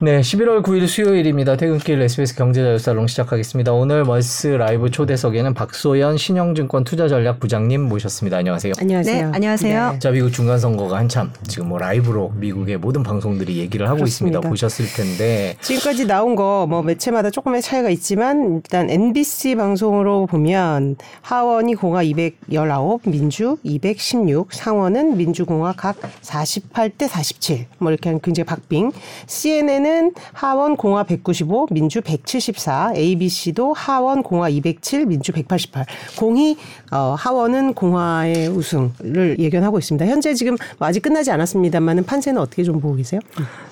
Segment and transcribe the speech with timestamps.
[0.00, 1.56] 네, 11월 9일 수요일입니다.
[1.56, 3.72] 퇴근길 SBS 경제자유살롱 시작하겠습니다.
[3.72, 8.36] 오늘 멀스 라이브 초대석에는 박소연 신영증권 투자전략 부장님 모셨습니다.
[8.36, 8.74] 안녕하세요.
[8.78, 9.26] 안녕하세요.
[9.26, 9.92] 네, 안녕하세요.
[9.94, 9.98] 네.
[9.98, 14.38] 자, 미국 중간 선거가 한참 지금 뭐 라이브로 미국의 모든 방송들이 얘기를 하고 그렇습니다.
[14.38, 14.48] 있습니다.
[14.48, 15.56] 보셨을 텐데.
[15.62, 23.00] 지금까지 나온 거 뭐 매체마다 조금의 차이가 있지만 일단 NBC 방송으로 보면 하원이 공화 219,
[23.04, 27.66] 민주 216, 상원은 민주공화 각 48대 47.
[27.78, 28.92] 뭐 이렇게 굉장히 박빙.
[29.26, 29.87] CNN은
[30.32, 35.84] 하원 공화 195, 민주 174, ABC도 하원 공화 207, 민주 188.
[36.16, 36.56] 공이
[36.92, 40.06] 어, 하원은 공화의 우승을 예견하고 있습니다.
[40.06, 43.20] 현재 지금 뭐 아직 끝나지 않았습니다만은 판세는 어떻게 좀 보고 계세요?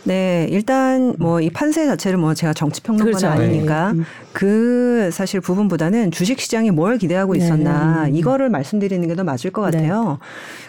[0.05, 3.29] 네, 일단 뭐 이 판세 자체를 뭐 제가 정치 평론가는 그렇죠.
[3.29, 3.95] 아니니까
[4.37, 10.19] 그 사실 부분보다는 주식 시장이 뭘 기대하고 있었나 이거를 말씀드리는 게 더 맞을 것 같아요.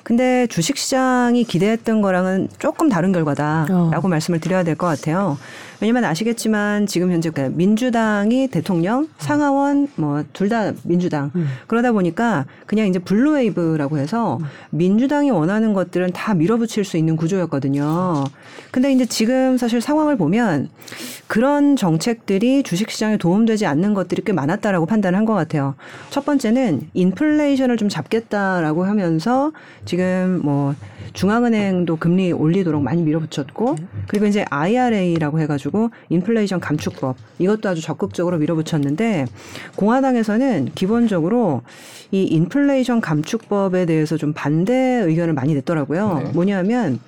[0.04, 4.08] 근데 주식 시장이 기대했던 거랑은 조금 다른 결과다라고 어.
[4.08, 5.38] 말씀을 드려야 될 것 같아요.
[5.80, 11.32] 왜냐면 아시겠지만 지금 현재 그 민주당이 대통령, 상하원 뭐 둘 다 민주당.
[11.68, 14.40] 그러다 보니까 그냥 이제 blue wave라고 해서
[14.70, 18.24] 민주당이 원하는 것들은 다 밀어붙일 수 있는 구조였거든요.
[18.72, 20.70] 근데 이제 지금 사실 상황을 보면
[21.28, 25.76] 그런 정책들이 주식시장에 도움되지 않는 것들이 꽤 많았다라고 판단을 한것 같아요.
[26.10, 29.52] 첫 번째는 인플레이션을 좀 잡겠다라고 하면서
[29.84, 30.74] 지금 뭐
[31.14, 33.76] 중앙은행도 금리 올리도록 많이 밀어붙였고
[34.08, 35.67] 그리고 이제 IRA라고 해가지고
[36.10, 39.26] 인플레이션 감축법 이것도 아주 적극적으로 밀어붙였는데
[39.76, 41.62] 공화당에서는 기본적으로
[42.12, 46.22] 이 인플레이션 감축법에 대해서 좀 반대 의견을 많이 냈더라고요.
[46.24, 46.32] 네.
[46.32, 47.00] 뭐냐면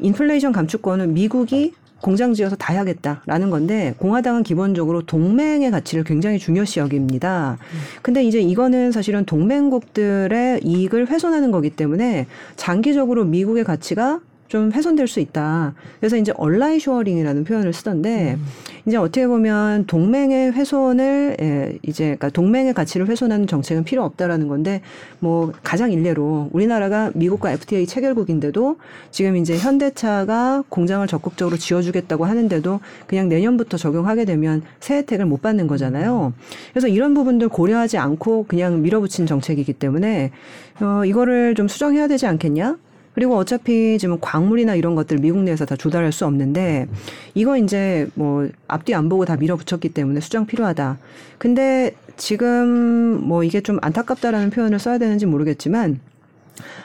[0.00, 7.58] 인플레이션 감축권은 미국이 공장 지어서 다 해야겠다라는 건데 공화당은 기본적으로 동맹의 가치를 굉장히 중요시 여깁니다.
[8.02, 14.20] 근데 이제 이거는 사실은 동맹국들의 이익을 훼손하는 거기 때문에 장기적으로 미국의 가치가
[14.50, 15.74] 좀 훼손될 수 있다.
[16.00, 18.36] 그래서 이제 ally shoring이라는 표현을 쓰던데
[18.84, 24.80] 이제 어떻게 보면 동맹의 훼손을 예, 이제 그러니까 동맹의 가치를 훼손하는 정책은 필요 없다라는 건데
[25.20, 28.76] 뭐 가장 일례로 우리나라가 미국과 FTA 체결국인데도
[29.12, 35.68] 지금 이제 현대차가 공장을 적극적으로 지어주겠다고 하는데도 그냥 내년부터 적용하게 되면 새 혜택을 못 받는
[35.68, 36.32] 거잖아요.
[36.72, 40.32] 그래서 이런 부분들 고려하지 않고 그냥 밀어붙인 정책이기 때문에
[40.80, 42.78] 어 이거를 좀 수정해야 되지 않겠냐?
[43.20, 46.86] 그리고 어차피 지금 광물이나 이런 것들 미국 내에서 다 조달할 수 없는데
[47.34, 50.96] 이거 이제 뭐 앞뒤 안 보고 다 밀어붙였기 때문에 수정 필요하다.
[51.36, 56.00] 근데 지금 뭐 이게 좀 안타깝다라는 표현을 써야 되는지 모르겠지만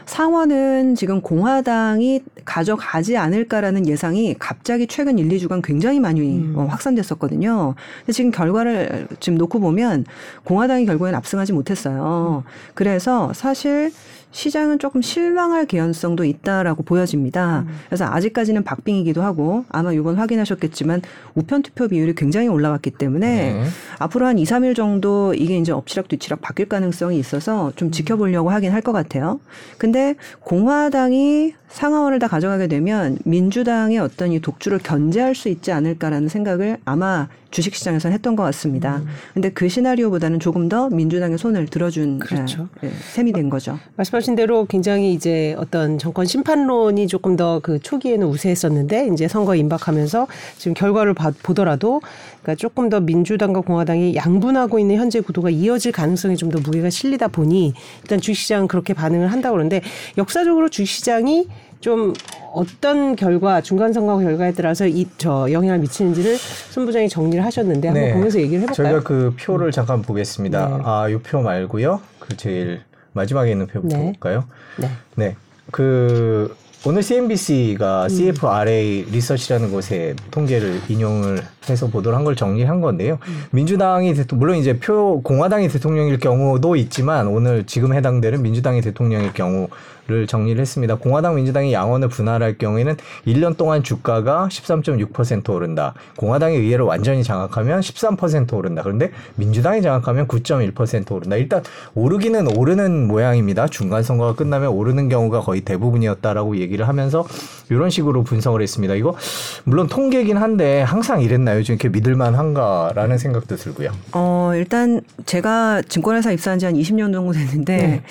[0.05, 6.53] 상원은 지금 공화당이 가져가지 않을까라는 예상이 갑자기 최근 1, 2주간 굉장히 많이 음.
[6.55, 7.75] 어, 확산됐었거든요.
[7.99, 10.05] 근데 지금 결과를 지금 놓고 보면
[10.43, 12.43] 공화당이 결국엔 압승하지 못했어요.
[12.75, 13.91] 그래서 사실
[14.31, 17.63] 시장은 조금 실망할 개연성도 있다라고 보여집니다.
[17.87, 21.03] 그래서 아직까지는 박빙이기도 하고 아마 이번 확인하셨겠지만
[21.35, 23.63] 우편 투표 비율이 굉장히 올라갔기 때문에 네.
[23.97, 28.71] 앞으로 한 2, 3일 정도 이게 이제 엎치락 뒤치락 바뀔 가능성이 있어서 좀 지켜보려고 하긴
[28.73, 29.39] 할 것 같아요.
[29.79, 29.94] 근데
[30.39, 37.27] 공화당이 상하원을 다 가져가게 되면 민주당의 어떤 이 독주를 견제할 수 있지 않을까라는 생각을 아마
[37.51, 39.01] 주식시장에서는 했던 것 같습니다.
[39.33, 42.67] 근데 그 시나리오보다는 조금 더 민주당의 손을 들어준 그렇죠.
[42.83, 43.77] 예, 예, 셈이 된 거죠.
[43.97, 50.27] 말씀하신 대로 굉장히 이제 어떤 정권 심판론이 조금 더 그 초기에는 우세했었는데 이제 선거에 임박하면서
[50.57, 52.01] 지금 결과를 봐- 보더라도
[52.41, 57.27] 그러니까 조금 더 민주당과 공화당이 양분하고 있는 현재 구도가 이어질 가능성이 좀 더 무게가 실리다
[57.29, 59.81] 보니 일단 주식시장은 그렇게 반응을 한다고 그러는데
[60.17, 61.47] 역사적으로 주식시장이
[61.79, 62.13] 좀
[62.53, 68.03] 어떤 결과 중간 선거 결과에 따라서 이 저 영향을 미치는지를 손 부장이 정리를 하셨는데 한번
[68.03, 68.13] 네.
[68.13, 68.87] 보면서 얘기를 해볼까요?
[68.87, 70.67] 저희가 그 표를 잠깐 보겠습니다.
[70.67, 70.83] 네.
[70.83, 72.01] 아, 이표 말고요.
[72.19, 72.81] 그 제일
[73.13, 74.03] 마지막에 있는 표부터 네.
[74.05, 74.45] 볼까요?
[74.77, 74.89] 네.
[75.15, 75.35] 네.
[75.71, 76.55] 그
[76.85, 77.01] 오늘 음.
[77.01, 83.17] CNBC가 CFRA 리서치라는 곳에 통계를 인용을 해서 보도를 한 걸 정리한 건데요.
[83.27, 83.43] 음.
[83.51, 89.67] 민주당이 대통 물론 이제 표 공화당이 대통령일 경우도 있지만 오늘 지금 해당되는 민주당이 대통령일 경우
[90.07, 90.95] 를 정리를 했습니다.
[90.95, 95.93] 공화당 민주당이 양원을 분할할 경우에는 1년 동안 주가가 13.6% 오른다.
[96.17, 98.81] 공화당이 의회를 완전히 장악하면 13% 오른다.
[98.83, 101.37] 그런데 민주당이 장악하면 9.1% 오른다.
[101.37, 101.63] 일단
[101.95, 103.67] 오르기는 오르는 모양입니다.
[103.67, 107.25] 중간 선거가 끝나면 오르는 경우가 거의 대부분이었다라고 얘기를 하면서
[107.69, 108.93] 이런 식으로 분석을 했습니다.
[108.93, 109.15] 이거
[109.63, 111.63] 물론 통계긴 한데 항상 이랬나요?
[111.63, 113.89] 좀 이렇게 믿을만한가라는 생각도 들고요.
[114.11, 118.03] 어, 일단 제가 증권회사 입사한 지 한 20년 정도 됐는데, 네.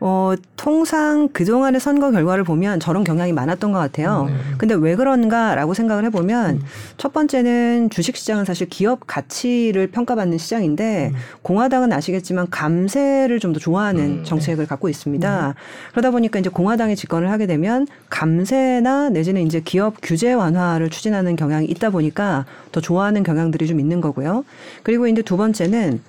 [0.00, 4.30] 어, 통상 그 동안의 선거 결과를 보면 저런 경향이 많았던 것 같아요.
[4.56, 6.62] 근데 왜 그런가라고 생각을 해보면
[6.96, 14.24] 첫 번째는 주식시장은 사실 기업 가치를 평가받는 시장인데 공화당은 아시겠지만 감세를 좀 더 좋아하는 음.
[14.24, 15.54] 정책을 갖고 있습니다.
[15.90, 21.66] 그러다 보니까 이제 공화당이 집권을 하게 되면 감세나 내지는 이제 기업 규제 완화를 추진하는 경향이
[21.66, 24.44] 있다 보니까 더 좋아하는 경향들이 좀 있는 거고요.
[24.84, 26.00] 그리고 이제 두 번째는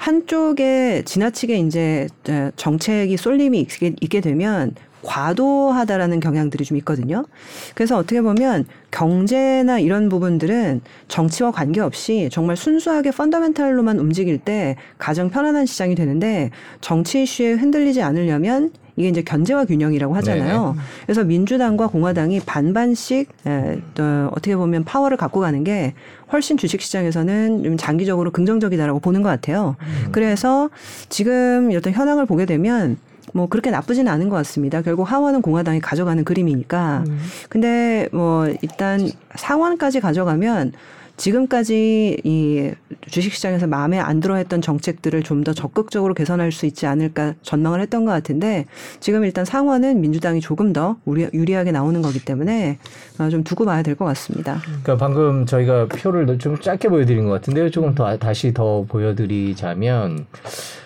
[0.00, 2.08] 한쪽에 지나치게 이제
[2.56, 7.26] 정책이 쏠림이 있게, 있게 되면 과도하다라는 경향들이 좀 있거든요.
[7.74, 15.66] 그래서 어떻게 보면 경제나 이런 부분들은 정치와 관계없이 정말 순수하게 펀더멘탈로만 움직일 때 가장 편안한
[15.66, 16.50] 시장이 되는데
[16.80, 20.72] 정치 이슈에 흔들리지 않으려면 이게 이제 견제와 균형이라고 하잖아요.
[20.72, 20.84] 네네.
[21.06, 25.94] 그래서 민주당과 공화당이 반반씩 에, 어, 어떻게 보면 파워를 갖고 가는 게
[26.32, 29.76] 훨씬 주식시장에서는 좀 장기적으로 긍정적이다라고 보는 것 같아요.
[29.80, 30.08] 음.
[30.12, 30.70] 그래서
[31.08, 32.96] 지금 어떤 현황을 보게 되면
[33.32, 34.82] 뭐 그렇게 나쁘지는 않은 것 같습니다.
[34.82, 37.04] 결국 하원은 공화당이 가져가는 그림이니까.
[37.06, 37.18] 음.
[37.48, 40.72] 근데 뭐 일단 상원까지 가져가면
[41.20, 42.70] 지금까지 이
[43.10, 48.04] 주식시장에서 마음에 안 들어 했던 정책들을 좀 더 적극적으로 개선할 수 있지 않을까 전망을 했던
[48.04, 48.66] 것 같은데
[49.00, 52.76] 지금 일단 상원은 민주당이 조금 더 유리하게 나오는 거기 때문에
[53.18, 54.60] 어, 좀 두고 봐야 될 것 같습니다.
[54.64, 57.70] 그러니까 방금 저희가 표를 좀 짧게 보여드린 것 같은데요.
[57.70, 60.26] 조금 더 다시 더 보여드리자면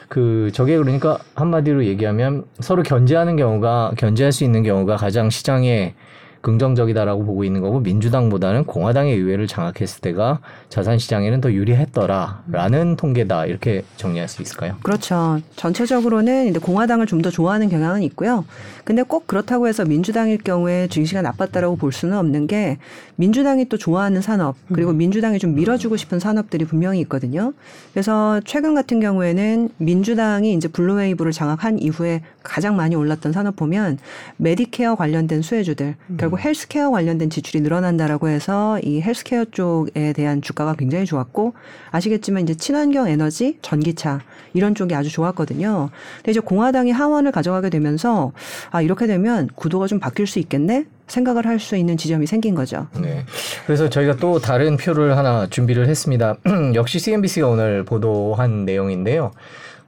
[0.09, 5.95] 그 저게 그러니까 한마디로 얘기하면 서로 견제하는 경우가 견제할 수 있는 경우가 가장 시장에
[6.45, 13.83] 긍정적이다라고 보고 있는 거고 민주당보다는 공화당의 의회를 장악했을 때가 자산 시장에는 더 유리했더라라는 통계다 이렇게
[13.97, 14.77] 정리할 수 있을까요?
[14.83, 15.41] 그렇죠.
[15.57, 18.45] 전체적으로는 이제 공화당을 좀 더 좋아하는 경향은 있고요.
[18.85, 22.77] 근데 꼭 그렇다고 해서 민주당일 경우에 증시가 나빴다라고 볼 수는 없는 게
[23.17, 24.99] 민주당이 또 좋아하는 산업 그리고 음.
[24.99, 27.55] 민주당이 좀 밀어주고 싶은 산업들이 분명히 있거든요.
[27.93, 33.99] 그래서 최근 같은 경우에는 민주당이 이제 blue wave를 장악한 이후에 가장 많이 올랐던 산업 보면
[34.37, 40.75] 메디케어 관련된 수혜주들 결국 그리고 헬스케어 관련된 지출이 늘어난다라고 해서 이 헬스케어 쪽에 대한 주가가
[40.75, 41.55] 굉장히 좋았고
[41.91, 44.21] 아시겠지만 이제 친환경 에너지, 전기차
[44.53, 45.91] 이런 쪽이 아주 좋았거든요.
[46.17, 48.33] 근데 이제 공화당이 하원을 가져가게 되면서
[48.71, 50.87] 아 이렇게 되면 구도가 좀 바뀔 수 있겠네.
[51.07, 52.87] 생각을 할 수 있는 지점이 생긴 거죠.
[53.01, 53.25] 네.
[53.67, 56.37] 그래서 저희가 또 다른 표를 하나 준비를 했습니다.
[56.75, 59.31] 역시 CNBC가 오늘 보도한 내용인데요.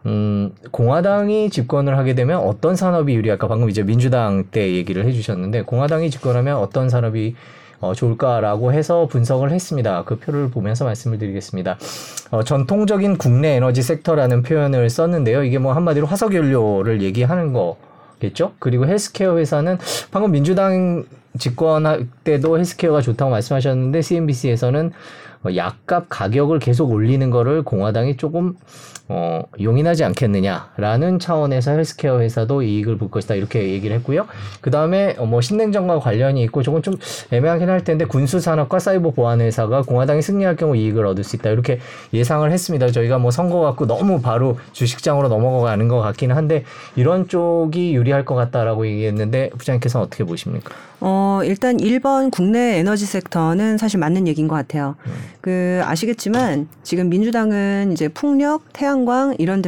[0.06, 3.48] 음, 공화당이 집권을 하게 되면 어떤 산업이 유리할까?
[3.48, 7.34] 방금 이제 민주당 때 얘기를 해주셨는데 공화당이 집권하면 어떤 산업이
[7.80, 10.04] 어, 좋을까라고 해서 분석을 했습니다.
[10.04, 11.76] 그 표를 보면서 말씀을 드리겠습니다.
[12.30, 15.44] 어, 전통적인 국내 에너지 섹터라는 표현을 썼는데요.
[15.44, 17.76] 이게 뭐 한마디로 화석연료를 얘기하는 거
[18.20, 18.52] 겠죠?
[18.58, 19.78] 그리고 헬스케어 회사는
[20.10, 21.04] 방금 민주당
[21.38, 24.92] 집권할 때도 헬스케어가 좋다고 말씀하셨는데 CNBC에서는
[25.54, 28.56] 약값 가격을 계속 올리는 거를 공화당이 조금
[29.08, 34.26] 어, 용인하지 않겠느냐라는 차원에서 헬스케어 회사도 이익을 볼 것이다 이렇게 얘기를 했고요.
[34.60, 36.96] 그 다음에 어, 뭐 신냉정과 관련이 있고 조금 좀
[37.30, 41.50] 애매하긴 할 텐데 군수 산업과 사이버 보안 회사가 공화당이 승리할 경우 이익을 얻을 수 있다
[41.50, 41.78] 이렇게
[42.12, 42.88] 예상을 했습니다.
[42.90, 46.64] 저희가 뭐 선거 갖고 너무 바로 주식장으로 넘어가는 것 같기는 한데
[46.96, 50.74] 이런 쪽이 유리할 것 같다라고 얘기했는데 부장님께서는 어떻게 보십니까?
[50.98, 54.96] 어 일단 1번 국내 에너지 섹터는 사실 맞는 얘기인 것 같아요.
[55.06, 55.12] 음.
[55.42, 59.62] 그 아시겠지만 지금 민주당은 이제 풍력, 태양 광 이런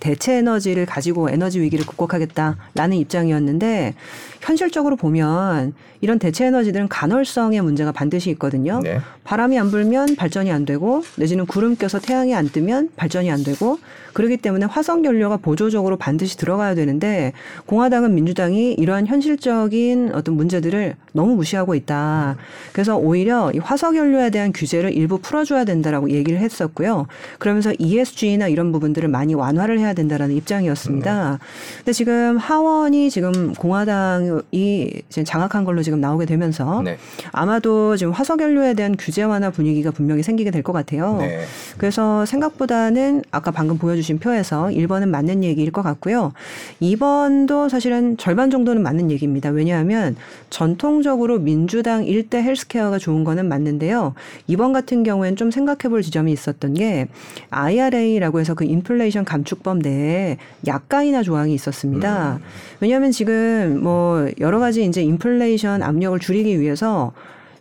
[0.00, 3.94] 대체 에너지를 가지고 에너지 위기를 극복하겠다라는 입장이었는데
[4.42, 8.80] 현실적으로 보면 이런 대체 에너지들은 간헐성의 문제가 반드시 있거든요.
[8.82, 8.98] 네.
[9.22, 13.78] 바람이 안 불면 발전이 안 되고 내지는 구름 껴서 태양이 안 뜨면 발전이 안 되고
[14.12, 17.32] 그렇기 때문에 화석 연료가 보조적으로 반드시 들어가야 되는데
[17.66, 22.36] 공화당은 민주당이 이러한 현실적인 어떤 문제들을 너무 무시하고 있다.
[22.72, 27.06] 그래서 오히려 이 화석 연료에 대한 규제를 일부 풀어줘야 된다라고 얘기를 했었고요.
[27.38, 31.38] 그러면서 ESG나 이런 부분들을 많이 완화를 해야 된다라는 입장이었습니다.
[31.78, 36.96] 근데 지금 하원이 지금 공화당 이 지금 장악한 걸로 지금 나오게 되면서 네.
[37.32, 41.16] 아마도 지금 화석 연료에 대한 규제 완화 분위기가 분명히 생기게 될 것 같아요.
[41.18, 41.40] 네.
[41.76, 46.32] 그래서 생각보다는 아까 방금 보여주신 표에서 1번은 맞는 얘기일 것 같고요.
[46.80, 49.50] 2번도 사실은 절반 정도는 맞는 얘기입니다.
[49.50, 50.16] 왜냐하면
[50.50, 54.14] 전통적으로 민주당 일대 헬스케어가 좋은 거는 맞는데요.
[54.46, 57.08] 이번 같은 경우에는 좀 생각해 볼 지점이 있었던 게
[57.50, 60.36] IRA라고 해서 그 인플레이션 감축법 내에
[60.66, 62.38] 약가이나 조항이 있었습니다.
[62.40, 62.44] 음.
[62.80, 67.12] 왜냐하면 지금 뭐 여러 가지 이제 인플레이션 압력을 줄이기 위해서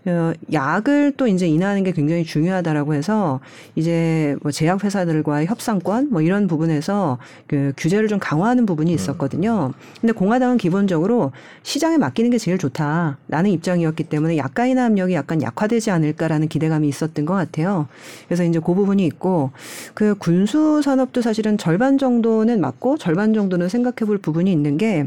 [0.05, 3.39] 어, 약을 또 이제 인하하는 게 굉장히 중요하다라고 해서
[3.75, 9.73] 이제 뭐 제약 회사들과의 협상권 뭐 이런 부분에서 그 규제를 좀 강화하는 부분이 있었거든요.
[9.99, 15.91] 근데 공화당은 기본적으로 시장에 맡기는 게 제일 좋다라는 입장이었기 때문에 약가 인하 압력이 약간 약화되지
[15.91, 17.87] 않을까라는 기대감이 있었던 것 같아요.
[18.27, 19.51] 그래서 이제 그 부분이 있고
[19.93, 25.05] 그 군수 산업도 사실은 절반 정도는 맞고 절반 정도는 생각해 볼 부분이 있는 게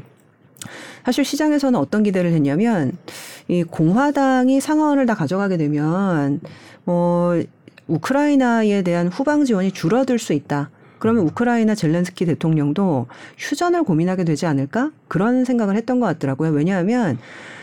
[1.04, 2.92] 사실 시장에서는 어떤 기대를 했냐면
[3.48, 6.40] 이 공화당이 상원을 다 가져가게 되면
[6.84, 7.42] 뭐
[7.86, 10.70] 우크라이나에 대한 후방 지원이 줄어들 수 있다.
[10.98, 13.06] 그러면 우크라이나 젤렌스키 대통령도
[13.36, 14.90] 휴전을 고민하게 되지 않을까?
[15.06, 16.50] 그런 생각을 했던 것 같더라고요.
[16.52, 17.18] 왜냐하면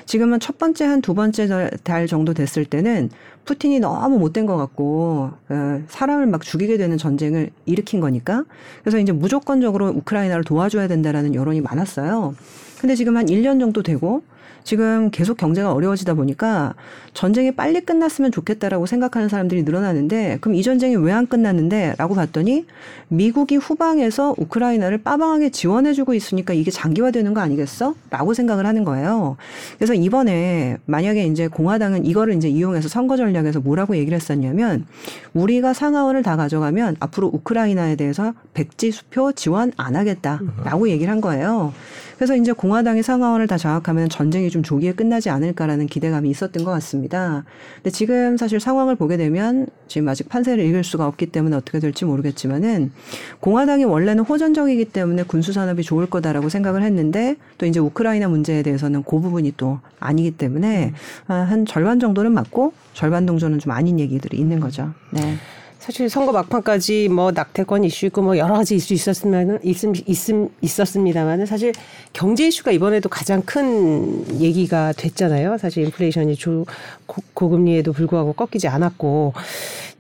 [0.06, 3.10] 지금은 첫 번째 한 두 번째 달- 달 정도 됐을 때는
[3.46, 8.44] 푸틴이 너무 못된 것 같고 어, 사람을 막 죽이게 되는 전쟁을 일으킨 거니까
[8.84, 12.36] 그래서 이제 무조건적으로 우크라이나를 도와줘야 된다라는 여론이 많았어요.
[12.82, 14.24] 근데 지금 한 1년 정도 되고
[14.64, 16.76] 지금 계속 경제가 어려워지다 보니까
[17.14, 21.96] 전쟁이 빨리 끝났으면 좋겠다라고 생각하는 사람들이 늘어나는데 그럼 이 전쟁이 왜 안 끝났는데?
[21.98, 22.66] 라고 봤더니
[23.10, 27.96] 미국이 후방에서 우크라이나를 빠방하게 지원해주고 있으니까 이게 장기화되는 거 아니겠어?
[28.10, 29.36] 라고 생각을 하는 거예요.
[29.78, 34.86] 그래서 이번에 만약에 이제 공화당은 이거를 이제 이용해서 선거 전략에서 뭐라고 얘기를 했었냐면
[35.34, 41.74] 우리가 상하원을 다 가져가면 앞으로 우크라이나에 대해서 백지 수표 지원 안 하겠다라고 얘기를 한 거예요.
[42.22, 47.44] 그래서 이제 공화당이 상하원을 다 장악하면 전쟁이 좀 조기에 끝나지 않을까라는 기대감이 있었던 것 같습니다.
[47.78, 52.06] 근데 지금 사실 상황을 보게 되면 지금 아직 판세를 읽을 수가 없기 때문에 어떻게 될지
[52.06, 52.92] 모르겠지만은
[53.40, 59.02] 공화당이 원래는 호전적이기 때문에 군수 산업이 좋을 거다라고 생각을 했는데 또 이제 우크라이나 문제에 대해서는
[59.02, 60.94] 그 부분이 또 아니기 때문에
[61.26, 64.94] 아, 한 절반 정도는 맞고 절반 정도는 좀 아닌 얘기들이 있는 거죠.
[65.10, 65.38] 네.
[65.82, 71.48] 사실 선거 막판까지 뭐 낙태권 이슈 있고 뭐 여러 가지 이슈 있었으면 있음 있음 있었습니다만은
[71.48, 71.74] 사실
[72.14, 75.58] 경제 이슈가 이번에도 가장 큰 얘기가 됐잖아요.
[75.58, 76.68] 사실 인플레이션이 조,
[77.08, 79.34] 고, 고금리에도 불구하고 꺾이지 않았고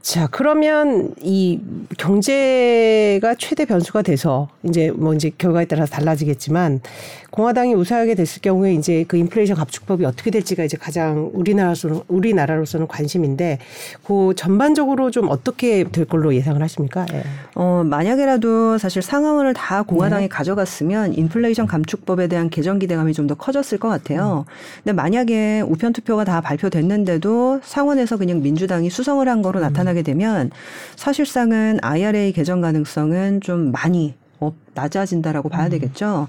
[0.01, 1.60] 자 그러면 이
[1.98, 6.81] 경제가 최대 변수가 돼서 이제 뭐 이제 결과에 따라서 달라지겠지만
[7.29, 13.60] 공화당이 우세하게 됐을 경우에 이제 그 인플레이션 감축법이 어떻게 될지가 이제 가장 우리나라로서는 우리나라로서는 관심인데
[14.03, 17.05] 그 전반적으로 좀 어떻게 될 걸로 예상을 하십니까?
[17.13, 17.24] 예.
[17.55, 23.77] 어, 만약에라도 사실 상하원을 다 공화당이 가져갔으면 인플레이션 감축법에 대한 개정 기대감이 좀 더 커졌을
[23.77, 24.46] 것 같아요.
[24.84, 30.51] 근데 만약에 우편 투표가 다 발표됐는데도 상원에서 그냥 민주당이 수성을 한 거로 나타나 게 되면
[30.95, 36.27] 사실상은 IRA 개정 가능성은 좀 많이 어, 낮아진다라고 봐야 되겠죠.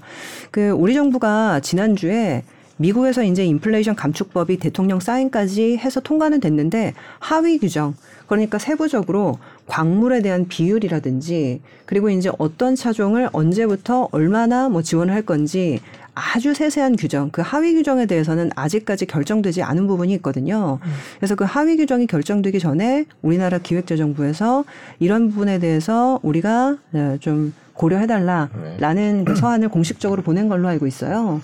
[0.51, 2.43] 그 우리 정부가 지난주에
[2.77, 7.93] 미국에서 이제 인플레이션 감축법이 대통령 사인까지 해서 통과는 됐는데 하위 규정
[8.27, 15.79] 그러니까 세부적으로 광물에 대한 비율이라든지 그리고 이제 어떤 차종을 언제부터 얼마나 뭐 지원을 할 건지
[16.15, 20.79] 아주 세세한 규정, 그 하위 규정에 대해서는 아직까지 결정되지 않은 부분이 있거든요.
[21.17, 24.63] 그래서 그 하위 규정이 결정되기 전에 우리나라 기획재정부에서
[24.99, 31.41] 이런 부분에 대해서 우리가 네, 좀 고려해달라라는 그 서한을 공식적으로 보낸 걸로 알고 있어요.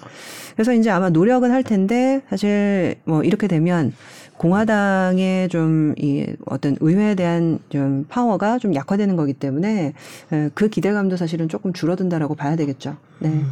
[0.54, 3.94] 그래서 이제 아마 노력은 할 텐데 사실 뭐 이렇게 되면
[4.38, 9.94] 공화당의 좀 이 어떤 의회에 대한 좀 파워가 좀 약화되는 거기 때문에
[10.32, 12.96] 에, 그 기대감도 사실은 조금 줄어든다라고 봐야 되겠죠.
[13.20, 13.44] 네.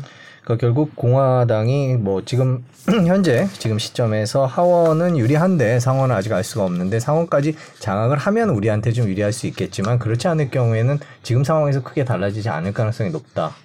[0.47, 2.63] 그러니까 결국 공화당이 뭐 지금
[3.05, 9.09] 현재 지금 시점에서 하원은 유리한데 상원은 아직 알 수가 없는데 상원까지 장악을 하면 우리한테 좀
[9.09, 13.55] 유리할 수 있겠지만 그렇지 않을 경우에는 지금 상황에서 크게 달라지지 않을 가능성이 높다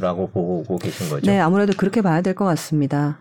[0.00, 1.26] 라고 보고 계신 거죠.
[1.30, 3.18] 네, 아무래도 그렇게 봐야 될 것 같습니다.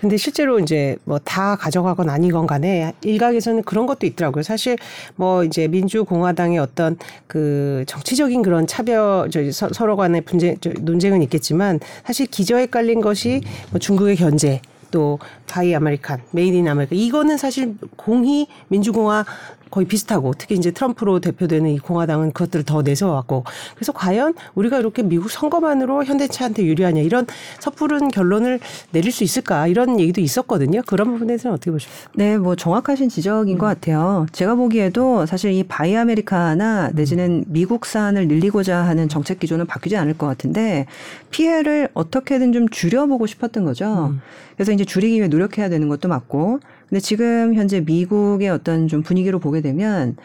[0.00, 4.42] 근데 실제로 이제 뭐 다 가져가건 아니건 간에 일각에서는 그런 것도 있더라고요.
[4.42, 4.76] 사실
[5.16, 6.96] 뭐 이제 민주공화당의 어떤
[7.26, 13.00] 그 정치적인 그런 차별 저 서, 서로 간의 분쟁 저, 논쟁은 있겠지만 사실 기저에 깔린
[13.00, 14.60] 것이 뭐 중국의 견제
[14.90, 15.18] 또
[15.48, 19.24] Buy American, Made in America 이거는 사실 공히 민주공화
[19.74, 23.42] 거의 비슷하고 특히 이제 트럼프로 대표되는 이 공화당은 그것들을 더 내세워왔고
[23.74, 27.26] 그래서 과연 우리가 이렇게 미국 선거만으로 현대차한테 유리하냐 이런
[27.58, 28.60] 섣부른 결론을
[28.92, 30.82] 내릴 수 있을까 이런 얘기도 있었거든요.
[30.86, 32.08] 그런 부분에 대해서는 어떻게 보십니까?
[32.14, 34.26] 네, 뭐 정확하신 지적인 것 같아요.
[34.30, 40.28] 제가 보기에도 사실 이 Buy America나 내지는 미국산을 늘리고자 하는 정책 기조는 바뀌지 않을 것
[40.28, 40.86] 같은데
[41.32, 44.14] 피해를 어떻게든 좀 줄여보고 싶었던 거죠.
[44.54, 49.38] 그래서 이제 줄이기 위해 노력해야 되는 것도 맞고, 근데 지금 현재 미국의 어떤 좀 분위기로
[49.38, 50.16] 보게 되면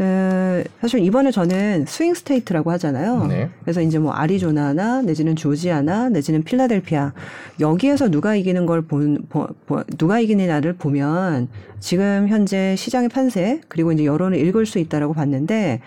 [0.00, 3.26] 에, 사실 이번에 저는 swing state라고 하잖아요.
[3.26, 3.50] 네.
[3.62, 7.12] 그래서 이제 뭐 아리조나나 내지는 조지아나 내지는 필라델피아
[7.60, 11.48] 여기에서 누가 이기는 걸 본, 보, 보, 누가 이기느냐를 보면
[11.80, 15.80] 지금 현재 시장의 판세 그리고 이제 여론을 읽을 수 있다라고 봤는데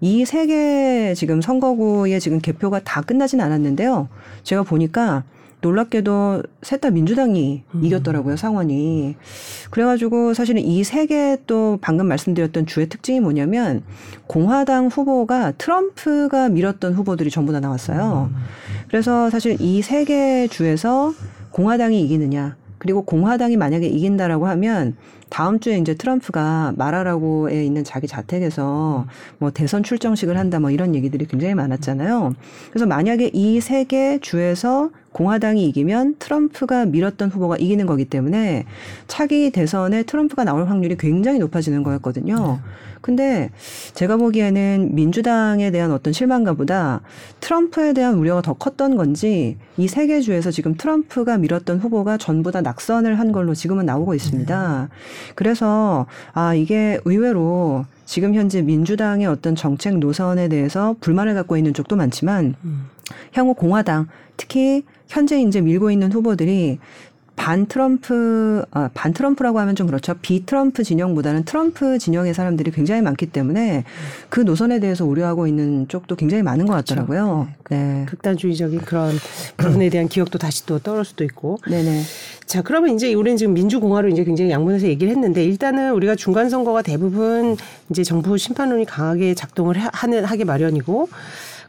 [0.00, 4.08] 이 세 개 지금 선거구의 지금 개표가 다 끝나진 않았는데요.
[4.42, 5.22] 제가 보니까
[5.62, 9.16] 놀랍게도 셋 다 민주당이 이겼더라고요 상원이.
[9.70, 13.82] 그래가지고 사실은 이 세 개 또 방금 말씀드렸던 주의 특징이 뭐냐면
[14.26, 18.30] 공화당 후보가 트럼프가 밀었던 후보들이 전부 다 나왔어요.
[18.88, 21.14] 그래서 사실 이 세 개 주에서
[21.52, 24.96] 공화당이 이기느냐 그리고 공화당이 만약에 이긴다라고 하면
[25.28, 29.06] 다음 주에 이제 트럼프가 마라라고에 있는 자기 자택에서
[29.38, 32.34] 뭐 대선 출정식을 한다 뭐 이런 얘기들이 굉장히 많았잖아요.
[32.70, 38.64] 그래서 만약에 이 세 개 주에서 공화당이 이기면 트럼프가 밀었던 후보가 이기는 거기 때문에
[39.06, 42.58] 차기 대선에 트럼프가 나올 확률이 굉장히 높아지는 거였거든요.
[43.02, 43.50] 근데
[43.94, 47.02] 제가 보기에는 민주당에 대한 어떤 실망감보다
[47.40, 52.50] 트럼프에 대한 우려가 더 컸던 건지 이 세 개 주에서 지금 트럼프가 밀었던 후보가 전부
[52.52, 54.88] 다 낙선을 한 걸로 지금은 나오고 있습니다.
[55.34, 61.96] 그래서 아 이게 의외로 지금 현재 민주당의 어떤 정책 노선에 대해서 불만을 갖고 있는 쪽도
[61.96, 62.54] 많지만
[63.34, 64.06] 향후 공화당
[64.36, 66.78] 특히 현재 이제 밀고 있는 후보들이
[67.42, 70.14] 반 트럼프, 아, 반 트럼프라고 하면 좀 그렇죠.
[70.22, 73.82] 비 트럼프 진영보다는 트럼프 진영의 사람들이 굉장히 많기 때문에
[74.28, 77.48] 그 노선에 대해서 우려하고 있는 쪽도 굉장히 많은 것 같더라고요.
[77.68, 78.06] 네.
[78.08, 79.16] 극단주의적인 그런
[79.56, 81.58] 부분에 대한 기억도 다시 또 떠올 수도 있고.
[81.68, 82.02] 네네.
[82.46, 86.82] 자, 그러면 이제 우리는 지금 민주공화로 이제 굉장히 양분해서 얘기를 했는데 일단은 우리가 중간 선거가
[86.82, 87.56] 대부분
[87.90, 91.08] 이제 정부 심판론이 강하게 작동을 하- 하는 하게 마련이고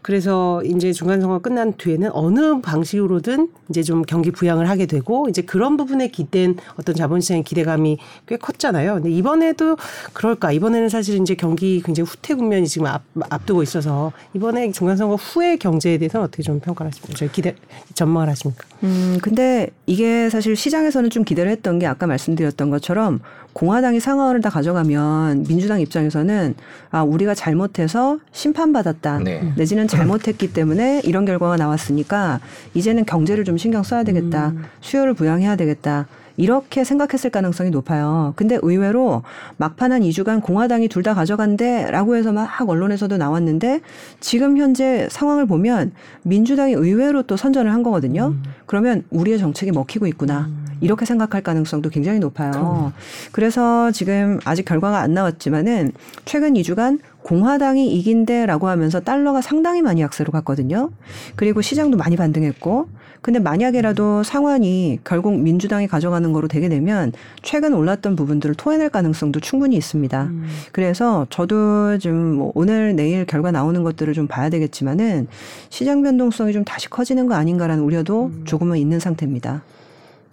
[0.03, 5.41] 그래서 이제 중간 선거 끝난 뒤에는 어느 방식으로든 이제 좀 경기 부양을 하게 되고 이제
[5.41, 8.95] 그런 부분에 기댄 어떤 자본시장의 기대감이 꽤 컸잖아요.
[8.95, 9.77] 근데 이번에도
[10.11, 10.51] 그럴까?
[10.51, 15.57] 이번에는 사실 이제 경기 굉장히 후퇴 국면이 지금 앞, 앞두고 있어서 이번에 중간 선거 후의
[15.57, 17.17] 경제에 대해서는 어떻게 좀 평가를 하십니까?
[17.17, 17.55] 저 기대
[17.93, 18.67] 전망을 하십니까?
[18.83, 23.21] 음, 근데 이게 사실 시장에서는 좀 기대를 했던 게 아까 말씀드렸던 것처럼
[23.53, 26.55] 공화당이 상황을 다 가져가면 민주당 입장에서는
[26.89, 29.19] 아, 우리가 잘못해서 심판받았다.
[29.19, 29.53] 네.
[29.55, 32.39] 내지는 잘못했기 때문에 이런 결과가 나왔으니까
[32.73, 34.53] 이제는 경제를 좀 신경 써야 되겠다.
[34.81, 36.07] 수요를 부양해야 되겠다.
[36.37, 38.33] 이렇게 생각했을 가능성이 높아요.
[38.35, 39.21] 근데 의외로
[39.57, 43.81] 막판 한 2주간 공화당이 둘 다 가져간대 라고 해서 막 언론에서도 나왔는데
[44.21, 45.91] 지금 현재 상황을 보면
[46.23, 48.35] 민주당이 의외로 또 선전을 한 거거든요.
[48.65, 50.49] 그러면 우리의 정책이 먹히고 있구나.
[50.79, 52.93] 이렇게 생각할 가능성도 굉장히 높아요.
[53.33, 55.91] 그래서 지금 아직 결과가 안 나왔지만은
[56.25, 60.89] 최근 2주간 공화당이 이긴대라고 하면서 달러가 상당히 많이 약세로 갔거든요.
[61.35, 62.87] 그리고 시장도 많이 반등했고,
[63.23, 69.77] 근데 만약에라도 상황이 결국 민주당이 가져가는 거로 되게 되면 최근 올랐던 부분들을 토해낼 가능성도 충분히
[69.77, 70.29] 있습니다.
[70.73, 75.27] 그래서 저도 지금 뭐 오늘 내일 결과 나오는 것들을 좀 봐야 되겠지만은
[75.69, 79.63] 시장 변동성이 좀 다시 커지는 거 아닌가라는 우려도 조금은 있는 상태입니다.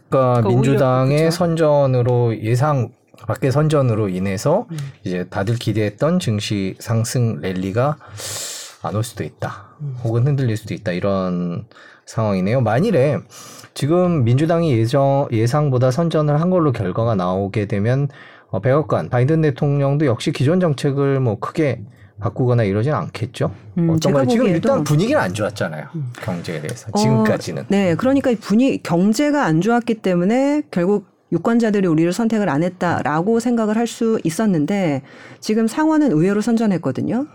[0.08, 1.36] 그러니까 그러니까 민주당의 그렇죠.
[1.36, 2.90] 선전으로 예상
[3.28, 4.76] 밖의 선전으로 인해서 음.
[5.04, 7.98] 이제 다들 기대했던 증시 상승 랠리가
[8.82, 9.76] 안 올 수도 있다.
[9.80, 9.94] 음.
[10.02, 10.90] 혹은 흔들릴 수도 있다.
[10.92, 11.66] 이런
[12.14, 12.60] 상황이네요.
[12.60, 13.18] 만일에
[13.72, 18.08] 지금 민주당이 예정 예상보다 선전을 한 걸로 결과가 나오게 되면
[18.48, 21.82] 어, 백악관 바이든 대통령도 역시 기존 정책을 뭐 크게
[22.18, 23.52] 바꾸거나 이러진 않겠죠.
[23.78, 24.26] 음, 제가 어떤가요?
[24.28, 25.86] 지금 일단 분위기는 안 좋았잖아요.
[26.20, 27.62] 경제에 대해서 지금까지는.
[27.62, 33.76] 어, 네, 그러니까 분위 경제가 안 좋았기 때문에 결국 유권자들이 우리를 선택을 안 했다라고 생각을
[33.76, 35.02] 할 수 있었는데
[35.38, 37.26] 지금 상황은 의외로 선전했거든요.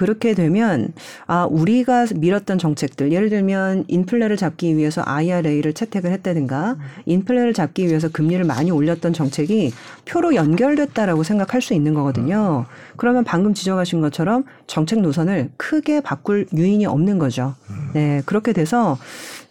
[0.00, 0.94] 그렇게 되면
[1.26, 8.08] 아 우리가 밀었던 정책들 예를 들면 인플레를 잡기 위해서 IRA를 채택을 했다든가 인플레를 잡기 위해서
[8.08, 9.74] 금리를 많이 올렸던 정책이
[10.06, 12.64] 표로 연결됐다라고 생각할 수 있는 거거든요.
[12.96, 17.54] 그러면 방금 지적하신 것처럼 정책 노선을 크게 바꿀 유인이 없는 거죠.
[17.92, 18.96] 네 그렇게 돼서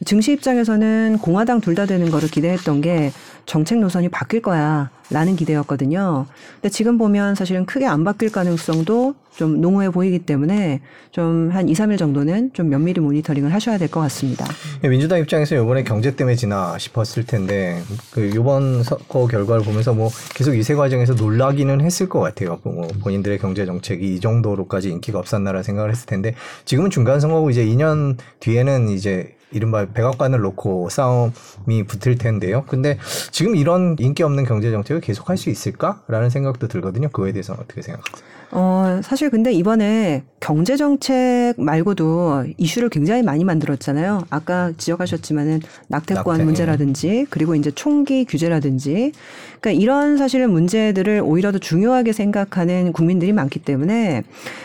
[0.05, 3.11] 증시 입장에서는 공화당 둘 다 되는 거를 기대했던 게
[3.45, 6.25] 정책 노선이 바뀔 거야 라는 기대였거든요.
[6.55, 10.81] 근데 지금 보면 사실은 크게 안 바뀔 가능성도 좀 농후해 보이기 때문에
[11.11, 14.45] 좀 한 2, 3일 정도는 좀 면밀히 모니터링을 하셔야 될 것 같습니다.
[14.81, 17.81] 민주당 입장에서 이번에 경제 때문에 지나 싶었을 텐데
[18.11, 22.59] 그 이번 선거 결과를 보면서 뭐 계속 이세 과정에서 놀라기는 했을 것 같아요.
[22.63, 26.35] 뭐 본인들의 경제 정책이 이 정도로까지 인기가 없었나라는 생각을 했을 텐데
[26.65, 32.65] 지금은 중간 선거고 이제 2년 뒤에는 이제 이른바 백악관을 놓고 싸움이 붙을 텐데요.
[32.67, 32.97] 근데
[33.31, 37.09] 지금 이런 인기 없는 경제 정책을 계속할 수 있을까라는 생각도 들거든요.
[37.09, 38.38] 그거에 대해서는 어떻게 생각하세요?
[38.51, 44.25] 어, 사실 근데 이번에 경제 정책 말고도 이슈를 굉장히 많이 만들었잖아요.
[44.29, 46.43] 아까 지적하셨지만은 낙태권 낙태.
[46.43, 49.11] 문제라든지 그리고 이제 총기 규제라든지
[49.59, 54.23] 그러니까 이런 사실 문제들을 오히려 더 중요하게 생각하는 국민들이 많기 때문에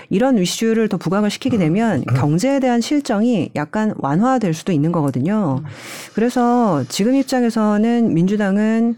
[0.08, 5.62] 이런 이슈를 더 부각을 시키게 되면 경제에 대한 실정이 약간 완화될 수도 있는 거거든요.
[6.14, 8.96] 그래서 지금 입장에서는 민주당은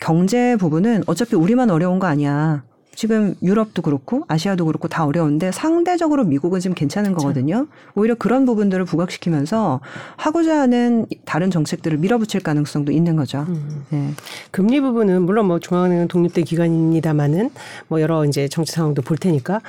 [0.00, 2.64] 경제 부분은 어차피 우리만 어려운 거 아니야.
[2.94, 7.66] 지금 유럽도 그렇고 아시아도 그렇고 다 어려운데 상대적으로 미국은 지금 괜찮은 거거든요.
[7.94, 9.80] 오히려 그런 부분들을 부각시키면서
[10.16, 13.46] 하고자 하는 다른 정책들을 밀어붙일 가능성도 있는 거죠.
[13.90, 14.10] 네.
[14.50, 17.50] 금리 부분은 물론 뭐 중앙은행은 독립된 기관입니다만은
[17.88, 19.60] 뭐 여러 이제 정치 상황도 볼 테니까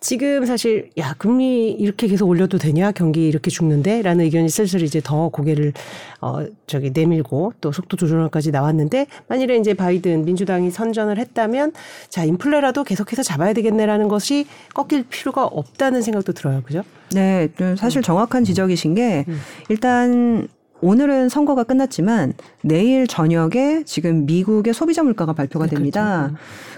[0.00, 5.28] 지금 사실 야 금리 이렇게 계속 올려도 되냐 경기 이렇게 죽는데라는 의견이 슬슬 이제 더
[5.28, 5.72] 고개를
[6.20, 11.72] 어 저기 내밀고 또 속도 조절까지 나왔는데 만일에 이제 바이든 민주당이 선전을 했다면
[12.08, 16.82] 자 인플레라 도 계속해서 잡아야 되겠네라는 것이 꺾일 필요가 없다는 생각도 들어요, 그죠?
[17.12, 19.24] 네, 좀 사실 정확한 지적이신 게
[19.68, 20.48] 일단
[20.80, 26.32] 오늘은 선거가 끝났지만 내일 저녁에 지금 미국의 소비자 물가가 발표가 됩니다.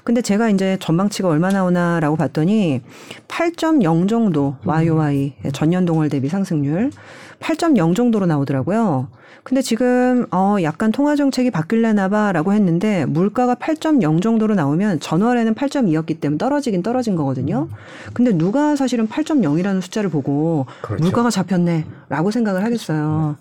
[0.05, 2.83] 근데 제가 이제 전망치가 얼마 나오나라고 봤더니
[3.27, 6.93] 8.0 정도 YOY 전년 동월 대비 상승률
[7.41, 9.09] 8.0 정도로 나오더라고요.
[9.47, 16.19] 근데 지금 어 약간 통화 정책이 바뀔래나 봐라고 했는데 물가가 8.0 정도로 나오면 전월에는 8.2였기
[16.19, 17.69] 때문에 떨어지긴 떨어진 거거든요.
[18.13, 21.01] 근데 누가 사실은 8.0이라는 숫자를 보고 그렇죠.
[21.05, 23.37] 물가가 잡혔네라고 생각을 하겠어요.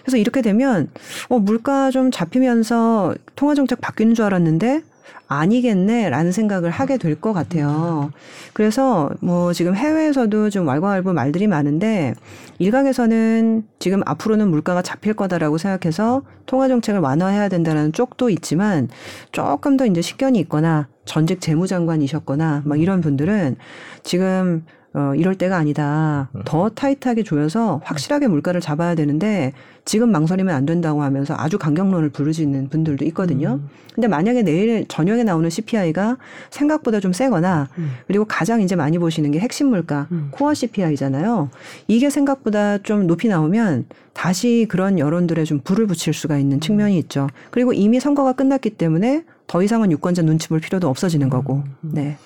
[0.00, 0.88] 그래서 이렇게 되면
[1.28, 4.82] 어 물가 좀 잡히면서 통화 정책 바뀌는 줄 알았는데
[5.28, 8.10] 아니겠네라는 생각을 하게 될 것 같아요.
[8.52, 12.14] 그래서 뭐 지금 해외에서도 좀 왈가왈부 말들이 많은데
[12.58, 18.88] 일각에서는 지금 앞으로는 물가가 잡힐 거다라고 생각해서 통화 정책을 완화해야 된다는 쪽도 있지만
[19.32, 23.56] 조금 더 이제 식견이 있거나 전직 재무장관이셨거나 막 이런 분들은
[24.02, 26.30] 지금 어, 이럴 때가 아니다.
[26.44, 29.52] 더 타이트하게 조여서 확실하게 물가를 잡아야 되는데
[29.84, 33.60] 지금 망설이면 안 된다고 하면서 아주 강경론을 부르시는 분들도 있거든요.
[33.94, 36.16] 근데 만약에 내일 저녁에 나오는 CPI가
[36.50, 37.68] 생각보다 좀 세거나
[38.06, 41.50] 그리고 가장 이제 많이 보시는 게 핵심 물가 코어 CPI잖아요.
[41.86, 47.28] 이게 생각보다 좀 높이 나오면 다시 그런 여론들에 좀 불을 붙일 수가 있는 측면이 있죠.
[47.50, 51.64] 그리고 이미 선거가 끝났기 때문에 더 이상은 유권자 눈치 볼 필요도 없어지는 거고.
[51.80, 52.16] 네.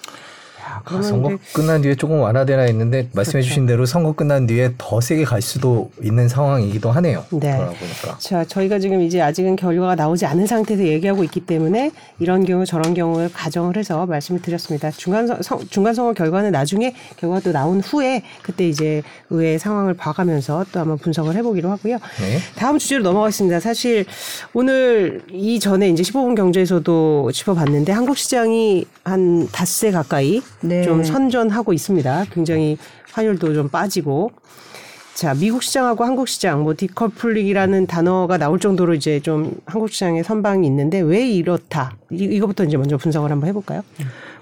[0.84, 5.24] 아, 선거 이제- 끝난 뒤에 조금 완화되나 했는데 말씀해주신 대로 선거 끝난 뒤에 더 세게
[5.24, 7.24] 갈 수도 있는 상황이기도 하네요.
[7.30, 7.58] 네.
[8.18, 12.94] 자, 저희가 지금 이제 아직은 결과가 나오지 않은 상태에서 얘기하고 있기 때문에 이런 경우 저런
[12.94, 14.90] 경우를 가정을 해서 말씀을 드렸습니다.
[14.90, 19.94] 중간 선- 선- 중간 선거 결과는 나중에 결과가 또 나온 후에 그때 이제 의회 상황을
[19.94, 21.94] 봐가면서 또 한번 분석을 해보기로 하고요.
[22.20, 22.38] 네.
[22.56, 23.60] 다음 주제로 넘어가겠습니다.
[23.60, 24.04] 사실
[24.52, 30.82] 오늘 이전에 이제 15분 경제에서도 짚어봤는데 한국 시장이 한 닷새 가까이 네.
[30.82, 32.26] 좀 선전하고 있습니다.
[32.32, 32.76] 굉장히
[33.12, 34.32] 환율도 좀 빠지고.
[35.14, 40.66] 자, 미국 시장하고 한국 시장, 뭐 디커플링이라는 단어가 나올 정도로 이제 좀 한국 시장에 선방이
[40.66, 41.96] 있는데 왜 이렇다?
[42.10, 43.82] 이, 이거부터 이제 먼저 분석을 한번 해볼까요?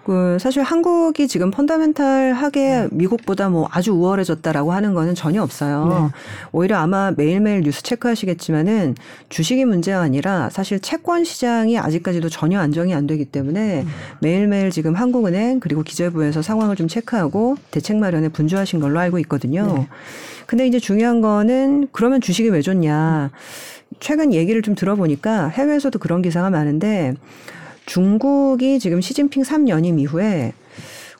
[0.04, 6.10] 그 사실 한국이 지금 펀더멘탈하게 미국보다 뭐 아주 우월해졌다라고 하는 거는 전혀 없어요.
[6.50, 8.96] 오히려 아마 매일매일 뉴스 체크하시겠지만은
[9.28, 13.86] 주식이 문제가 아니라 사실 채권 시장이 아직까지도 전혀 안정이 안 되기 때문에
[14.20, 19.86] 매일매일 지금 한국은행 그리고 기재부에서 상황을 좀 체크하고 대책 마련에 분주하신 걸로 알고 있거든요.
[20.46, 23.30] 근데 이제 중요한 거는 그러면 주식이 왜 좋냐?
[24.00, 27.14] 최근 얘기를 좀 들어보니까 해외에서도 그런 기사가 많은데
[27.87, 30.53] 중국이 지금 시진핑 3연임 이후에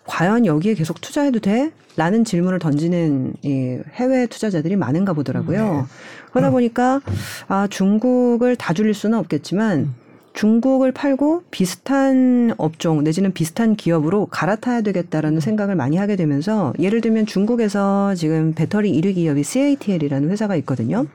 [0.05, 1.71] 과연 여기에 계속 투자해도 돼?
[1.97, 5.87] 라는 질문을 던지는 이 해외 투자자들이 많은가 보더라고요.
[6.31, 7.01] 그러다 보니까
[7.49, 9.95] 아, 중국을 다 줄일 수는 없겠지만
[10.33, 17.27] 중국을 팔고 비슷한 업종 내지는 비슷한 기업으로 갈아타야 되겠다라는 생각을 많이 하게 되면서 예를 들면
[17.27, 21.07] 중국에서 지금 배터리 1위 기업이 CATL이라는 회사가 있거든요.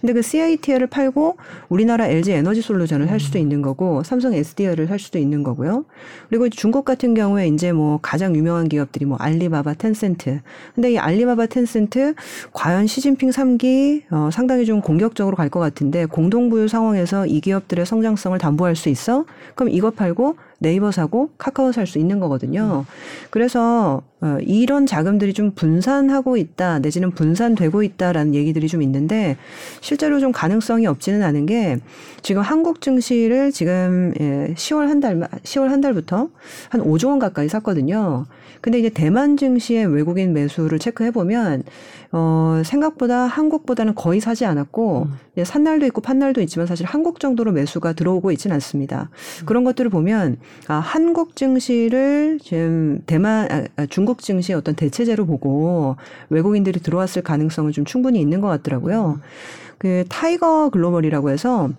[0.00, 1.36] 근데 그 CATL을 팔고
[1.68, 5.84] 우리나라 LG 에너지 솔루션을 할 수도 있는 거고 삼성 SDI를 할 수도 있는 거고요.
[6.28, 10.40] 그리고 중국 같은 경우에 이제 뭐 가장 유명한 기업들이 뭐 알리바바, 텐센트.
[10.74, 12.14] 근데 이 알리바바, 텐센트
[12.52, 18.38] 과연 시진핑 3기 어, 상당히 좀 공격적으로 갈 것 같은데 공동부유 상황에서 이 기업들의 성장성을
[18.38, 19.24] 담보할 수 있어?
[19.54, 22.84] 그럼 이거 팔고 네이버 사고 카카오 살 수 있는 거거든요.
[23.30, 29.36] 그래서 어, 이런 자금들이 좀 분산하고 있다 내지는 분산되고 있다라는 얘기들이 좀 있는데
[29.80, 31.78] 실제로 좀 가능성이 없지는 않은 게
[32.22, 36.28] 지금 한국 증시를 지금 예, 10월 한 달, 10월 한 달부터
[36.68, 38.26] 한 5조 원 가까이 샀거든요.
[38.60, 41.62] 근데 이제 대만 증시의 외국인 매수를 체크해 보면
[42.10, 47.20] 어, 생각보다 한국보다는 거의 사지 않았고 예, 산 날도 있고 판 날도 있지만 사실 한국
[47.20, 49.10] 정도로 매수가 들어오고 있지는 않습니다.
[49.44, 50.38] 그런 것들을 보면
[50.68, 55.96] 아, 한국 증시를 지금 대만 아, 아, 중국 증시의 어떤 대체제로 보고
[56.28, 59.20] 외국인들이 들어왔을 가능성은 좀 충분히 있는 것 같더라고요.
[59.78, 61.70] 그 Tiger Global이라고 해서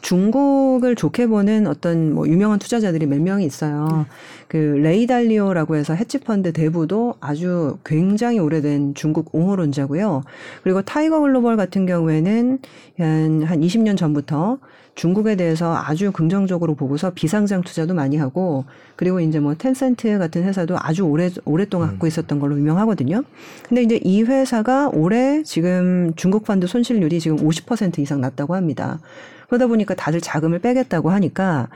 [0.00, 4.06] 중국을 좋게 보는 어떤 뭐 유명한 투자자들이 몇 명이 있어요.
[4.48, 10.22] 그 레이달리오라고 해서 헤지펀드 대부도 아주 굉장히 오래된 중국 옹호론자고요.
[10.62, 12.58] 그리고 Tiger Global 같은 경우에는
[12.98, 14.58] 한, 한 20년 전부터
[15.00, 20.76] 중국에 대해서 아주 긍정적으로 보고서 비상장 투자도 많이 하고 그리고 이제 뭐 텐센트 같은 회사도
[20.78, 23.24] 아주 오래 오랫동안 갖고 있었던 걸로 유명하거든요.
[23.66, 28.98] 근데 이제 이 회사가 올해 지금 중국 펀드 손실률이 지금 50% 이상 났다고 합니다.
[29.46, 31.68] 그러다 보니까 다들 자금을 빼겠다고 하니까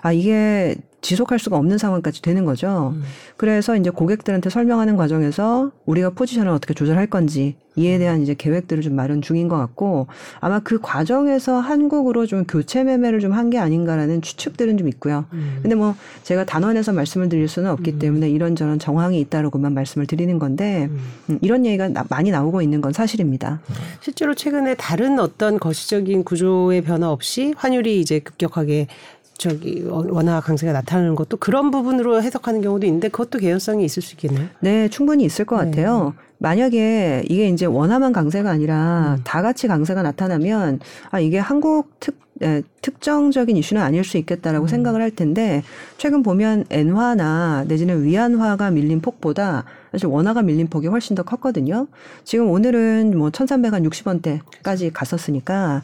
[0.00, 2.92] 아 이게 지속할 수가 없는 상황까지 되는 거죠.
[2.96, 3.02] 음.
[3.36, 8.96] 그래서 이제 고객들한테 설명하는 과정에서 우리가 포지션을 어떻게 조절할 건지 이에 대한 이제 계획들을 좀
[8.96, 10.08] 마련 중인 것 같고
[10.40, 15.26] 아마 그 과정에서 한국으로 좀 교체 매매를 좀 한 게 아닌가라는 추측들은 좀 있고요.
[15.32, 15.60] 음.
[15.62, 20.88] 근데 뭐 제가 단언해서 말씀을 드릴 수는 없기 때문에 이런저런 정황이 있다라고만 말씀을 드리는 건데
[21.30, 23.60] 음, 이런 얘기가 나- 많이 나오고 있는 건 사실입니다.
[24.00, 28.88] 실제로 최근에 다른 어떤 거시적인 구조의 변화 없이 환율이 이제 급격하게
[29.38, 34.48] 저기 원화 강세가 나타나는 것도 그런 부분으로 해석하는 경우도 있는데 그것도 개연성이 있을 수 있겠네요.
[34.60, 35.70] 네, 충분히 있을 것 네.
[35.70, 36.14] 같아요.
[36.38, 42.62] 만약에 이게 이제 원화만 강세가 아니라 다 같이 강세가 나타나면 아 이게 한국 특 에,
[42.82, 45.64] 특정적인 이슈는 아닐 수 있겠다라고 생각을 할 텐데
[45.96, 51.88] 최근 보면 엔화나 내지는 위안화가 밀린 폭보다 사실 원화가 밀린 폭이 훨씬 더 컸거든요.
[52.22, 55.82] 지금 오늘은 뭐 1,360원대까지 갔었으니까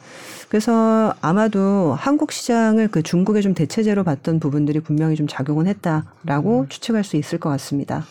[0.48, 7.02] 그래서 아마도 한국 시장을 그 중국의 좀 대체제로 봤던 부분들이 분명히 좀 작용은 했다라고 추측할
[7.02, 8.04] 수 있을 것 같습니다.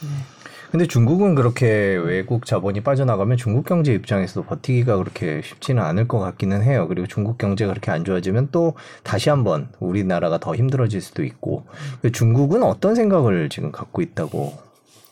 [0.74, 1.68] 근데 중국은 그렇게
[2.04, 6.88] 외국 자본이 빠져나가면 중국 경제 입장에서도 버티기가 그렇게 쉽지는 않을 것 같기는 해요.
[6.88, 11.64] 그리고 중국 경제가 그렇게 안 좋아지면 또 다시 한번 우리나라가 더 힘들어질 수도 있고.
[12.12, 14.58] 중국은 어떤 생각을 지금 갖고 있다고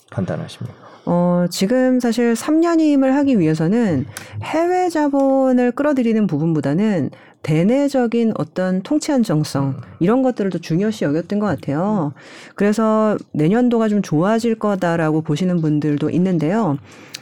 [0.09, 0.90] 판단하십니까?
[1.05, 4.05] 어, 지금 사실 3년임을 하기 위해서는
[4.43, 7.09] 해외 자본을 끌어들이는 부분보다는
[7.43, 12.13] 대내적인 어떤 통치 안정성 이런 것들을 더 중요시 여겼던 것 같아요.
[12.53, 16.77] 그래서 내년도가 좀 좋아질 거다라고 보시는 분들도 있는데요.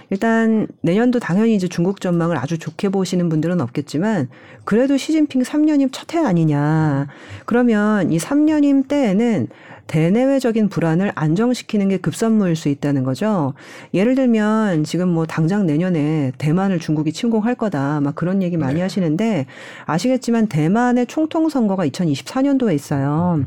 [0.10, 4.28] 일단 내년도 당연히 이제 중국 전망을 아주 좋게 보시는 분들은 없겠지만
[4.66, 7.08] 그래도 시진핑 3년임 첫 해 아니냐.
[7.46, 9.48] 그러면 이 3년임 때에는
[9.90, 13.56] 대내외적인 불안을 안정시키는 게 급선무일 수 있다는 거죠.
[13.96, 19.48] 예를 들면 지금 뭐 당장 내년에 대만을 중국이 침공할 거다 막 그런 얘기 많이 하시는데
[19.86, 23.44] 아시겠지만 대만의 총통 선거가 2024년도에 있어요.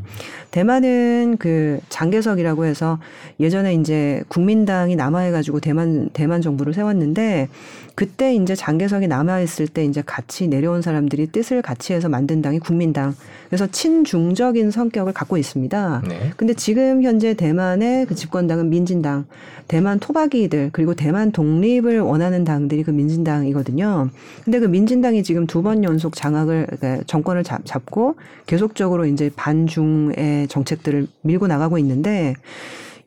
[0.51, 2.99] 대만은 그 장개석이라고 해서
[3.39, 7.49] 예전에 이제 국민당이 남아해 가지고 대만 대만 정부를 세웠는데
[7.95, 13.15] 그때 이제 장개석이 남아있을 때 이제 같이 내려온 사람들이 뜻을 같이 해서 만든 당이 국민당.
[13.49, 16.03] 그래서 친중적인 성격을 갖고 있습니다.
[16.09, 16.31] 네.
[16.37, 19.27] 근데 지금 현재 대만의 그 집권당은 민진당,
[19.69, 24.11] 대만 토박이들 그리고 대만 독립을 원하는 당들이 그 민진당이거든요.
[24.45, 30.49] 근데 그 민진당이 지금 두 번 연속 장악을 그러니까 정권을 잡, 잡고 계속적으로 이제 반중의
[30.49, 32.35] 정책들을 밀고 나가고 있는데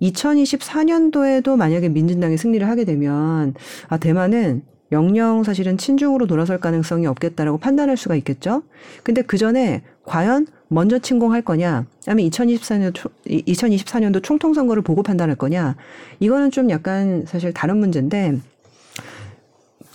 [0.01, 3.53] 2024년도에도 만약에 민진당이 승리를 하게 되면
[3.89, 8.63] 아 대만은 영영 사실은 친중으로 돌아설 가능성이 없겠다라고 판단할 수가 있겠죠.
[9.03, 12.93] 근데 그 전에 과연 먼저 침공할 거냐, 아니면 2024년
[13.25, 15.75] 2024년도 총통 선거를 보고 판단할 거냐,
[16.19, 18.39] 이거는 좀 약간 사실 다른 문제인데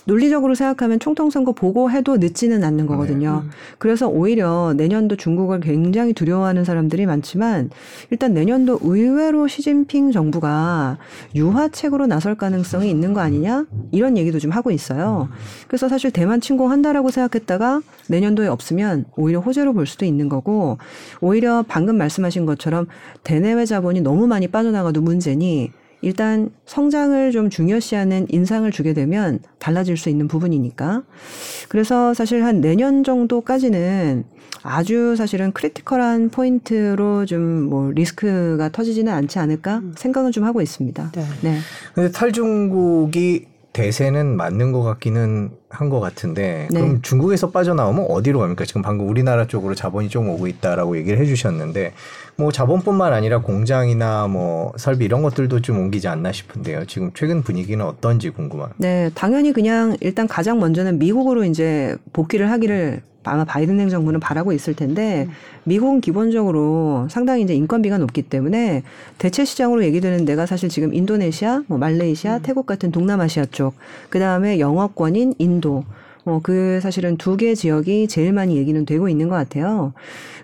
[0.05, 3.43] 논리적으로 생각하면 총통 선거 보고 해도 늦지는 않는 거거든요.
[3.77, 7.69] 그래서 오히려 내년도 중국을 굉장히 두려워하는 사람들이 많지만
[8.09, 10.97] 일단 내년도 의외로 시진핑 정부가
[11.35, 15.29] 유화책으로 나설 가능성이 있는 거 아니냐 이런 얘기도 좀 하고 있어요.
[15.67, 20.77] 그래서 사실 대만 침공한다라고 생각했다가 내년도에 없으면 오히려 호재로 볼 수도 있는 거고
[21.19, 22.87] 오히려 방금 말씀하신 것처럼
[23.23, 30.09] 대내외 자본이 너무 많이 빠져나가도 문제니 일단 성장을 좀 중요시하는 인상을 주게 되면 달라질 수
[30.09, 31.03] 있는 부분이니까.
[31.69, 34.23] 그래서 사실 한 내년 정도까지는
[34.63, 41.11] 아주 사실은 critical한 포인트로 좀 뭐 리스크가 터지지는 않지 않을까 생각은 좀 하고 있습니다.
[41.13, 41.23] 네.
[41.41, 41.57] 네.
[41.93, 46.81] 근데 탈중국이 대세는 맞는 것 같기는 한 것 같은데 네.
[46.81, 48.65] 그럼 중국에서 빠져나오면 어디로 갑니까?
[48.65, 51.93] 지금 방금 우리나라 쪽으로 자본이 좀 오고 있다라고 얘기를 해주셨는데
[52.41, 56.85] 뭐 자본뿐만 아니라 공장이나 뭐 설비 이런 것들도 좀 옮기지 않나 싶은데요.
[56.85, 58.77] 지금 최근 분위기는 어떤지 궁금합니다.
[58.79, 64.73] 네, 당연히 그냥 일단 가장 먼저는 미국으로 이제 복귀를 하기를 아마 바이든 행정부는 바라고 있을
[64.73, 65.29] 텐데
[65.65, 68.81] 미국은 기본적으로 상당히 이제 인건비가 높기 때문에
[69.19, 73.75] 대체 시장으로 얘기되는 데가 사실 지금 인도네시아, 뭐 말레이시아, 태국 같은 동남아시아 쪽,
[74.09, 75.83] 그 다음에 영어권인 인도.
[76.25, 79.93] 어, 그 사실은 두 개 지역이 제일 많이 얘기는 되고 있는 것 같아요.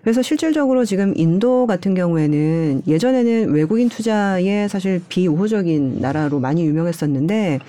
[0.02, 7.60] 그래서 실질적으로 지금 인도 같은 경우에는 예전에는 외국인 투자에 사실 비우호적인 나라로 많이 유명했었는데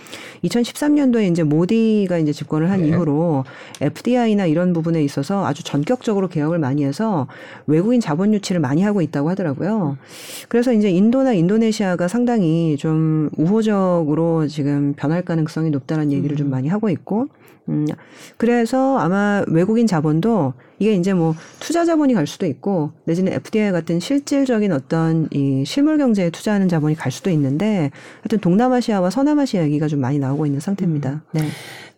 [0.44, 2.88] 2013년도에 이제 모디가 이제 집권을 한 네.
[2.88, 3.44] 이후로
[3.80, 7.26] FDI나 이런 부분에 있어서 아주 전격적으로 개혁을 많이 해서
[7.66, 9.98] 외국인 자본 유치를 많이 하고 있다고 하더라고요.
[10.48, 16.88] 그래서 이제 인도나 인도네시아가 상당히 좀 우호적으로 지금 변할 가능성이 높다는 얘기를 좀 많이 하고
[16.88, 17.26] 있고
[17.68, 17.86] 음,
[18.36, 24.00] 그래서 아마 외국인 자본도 이게 이제 뭐 투자 자본이 갈 수도 있고 내지는 FDI 같은
[24.00, 27.90] 실질적인 어떤 이 실물 경제에 투자하는 자본이 갈 수도 있는데
[28.22, 31.22] 하여튼 동남아시아와 서남아시아 얘기가 좀 많이 나오고 있는 상태입니다.
[31.32, 31.42] 네.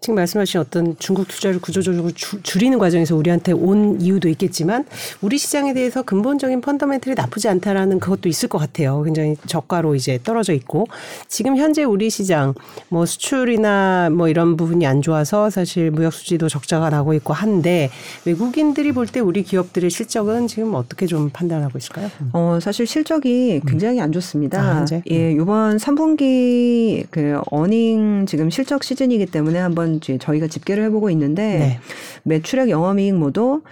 [0.00, 4.86] 지금 말씀하신 어떤 중국 투자를 구조적으로 주, 줄이는 과정에서 우리한테 온 이유도 있겠지만
[5.20, 9.02] 우리 시장에 대해서 근본적인 펀더멘틀이 나쁘지 않다라는 그것도 있을 것 같아요.
[9.02, 10.86] 굉장히 저가로 이제 떨어져 있고
[11.28, 12.54] 지금 현재 우리 시장
[12.88, 17.90] 뭐 수출이나 뭐 이런 부분이 안 좋아서 사실 무역 수지도 적자가 나고 있고 한데
[18.24, 22.08] 외국인 들이 볼 때 우리 기업들의 실적은 지금 어떻게 좀 판단하고 있을까요?
[22.32, 24.60] 어, 사실 실적이 굉장히 안 좋습니다.
[24.60, 25.02] 아, 현재?
[25.10, 31.80] 예, 요번 3분기 그 어닝 지금 실적 시즌이기 때문에 한번 저희가 집계를 해보고 있는데 네.
[32.22, 33.62] 매출액 영업이익 모두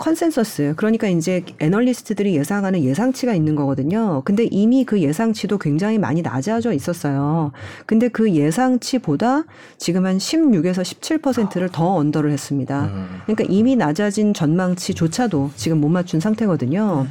[0.00, 4.22] 컨센서스 그러니까 이제 애널리스트들이 예상하는 예상치가 있는 거거든요.
[4.24, 7.52] 근데 이미 그 예상치도 굉장히 많이 낮아져 있었어요.
[7.84, 9.44] 근데 그 예상치보다
[9.76, 10.82] 지금 한 16에서
[11.20, 12.86] 17%를 더 under를 했습니다.
[12.86, 13.20] 음.
[13.26, 17.06] 그러니까 이미 낮아진 전망치조차도 지금 못 맞춘 상태거든요.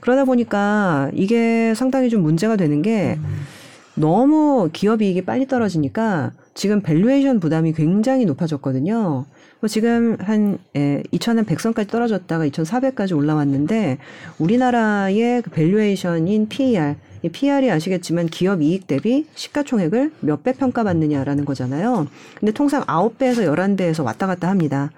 [0.00, 3.18] 그러다 보니까 이게 상당히 좀 문제가 되는 게
[3.94, 9.24] 너무 기업 이익이 빨리 떨어지니까 지금 valuation 부담이 굉장히 높아졌거든요.
[9.60, 13.98] 뭐 지금 한 예, 2,100선까지 떨어졌다가 2,400까지 올라왔는데
[14.38, 22.06] 우리나라의 그 valuation인 PER 이 PER이 아시겠지만 기업 이익 대비 시가총액을 몇 배 평가받느냐라는 거잖아요.
[22.38, 24.90] 근데 통상 9배에서 11배에서 왔다 갔다 합니다.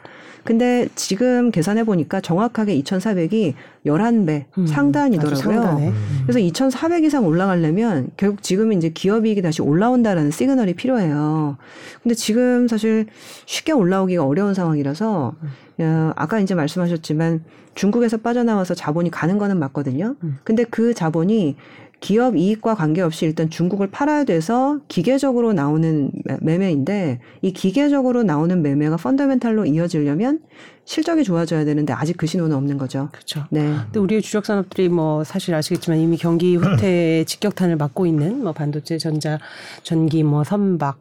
[0.45, 3.55] 근데 지금 계산해 보니까 정확하게 2,400이
[3.87, 5.37] 11배 음, 상단이더라고요.
[5.37, 5.93] 상단에.
[6.23, 11.57] 그래서 2,400 이상 올라가려면 결국 지금 이제 기업이익이 다시 올라온다라는 시그널이 필요해요.
[12.03, 13.07] 근데 지금 사실
[13.47, 15.35] 쉽게 올라오기가 어려운 상황이라서
[15.81, 20.17] 어, 아까 이제 말씀하셨지만 중국에서 빠져나와서 자본이 가는 거는 맞거든요.
[20.43, 21.57] 근데 그 자본이
[22.01, 28.97] 기업 이익과 관계없이 일단 중국을 팔아야 돼서 기계적으로 나오는 매- 매매인데 이 기계적으로 나오는 매매가
[28.99, 30.41] 펀더멘탈로 이어지려면
[30.85, 33.09] 실적이 좋아져야 되는데 아직 그 신호는 없는 거죠.
[33.13, 33.45] 그렇죠.
[33.51, 33.61] 네.
[33.85, 38.97] 근데 우리의 주력 산업들이 뭐 사실 아시겠지만 이미 경기 후퇴의 직격탄을 맞고 있는 뭐 반도체,
[38.97, 39.39] 전자,
[39.83, 40.99] 전기, 뭐 선박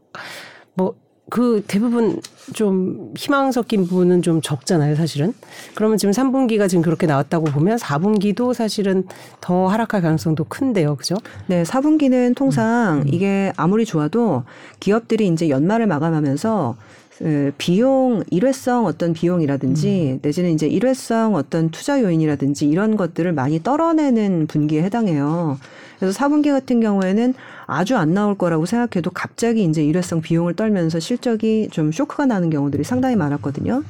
[0.74, 0.96] 뭐
[1.30, 2.22] 그 대부분
[2.54, 5.34] 좀 희망 섞인 부분은 좀 적잖아요, 사실은.
[5.76, 9.04] 그러면 지금 3분기가 지금 그렇게 나왔다고 보면 4분기도 사실은
[9.42, 10.96] 더 하락할 가능성도 큰데요.
[10.96, 11.16] 그죠?
[11.48, 14.44] 네, 4분기는 통상 이게 아무리 좋아도
[14.80, 16.76] 기업들이 이제 연말을 마감하면서
[17.18, 24.48] 그 비용 일회성 어떤 비용이라든지 내지는 이제 일회성 어떤 투자 요인이라든지 이런 것들을 많이 떨어내는
[24.48, 25.58] 분기에 해당해요.
[26.00, 27.34] 그래서 4분기 같은 경우에는
[27.66, 32.84] 아주 안 나올 거라고 생각해도 갑자기 이제 일회성 비용을 떨면서 실적이 좀 쇼크가 나는 경우들이
[32.84, 33.84] 상당히 많았거든요.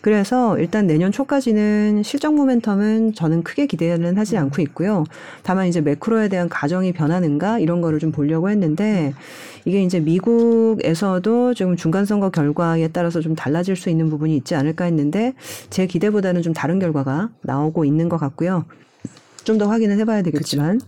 [0.00, 5.04] 그래서 일단 내년 초까지는 실적 모멘텀은 저는 크게 기대는 하지 않고 있고요.
[5.42, 9.12] 다만 이제 매크로에 대한 가정이 변하는가 이런 거를 좀 보려고 했는데
[9.70, 14.84] 이게 이제 미국에서도 지금 중간 선거 결과에 따라서 좀 달라질 수 있는 부분이 있지 않을까
[14.84, 15.34] 했는데
[15.70, 18.64] 제 기대보다는 좀 다른 결과가 나오고 있는 것 같고요.
[19.44, 20.80] 좀 더 확인을 해봐야 되겠지만.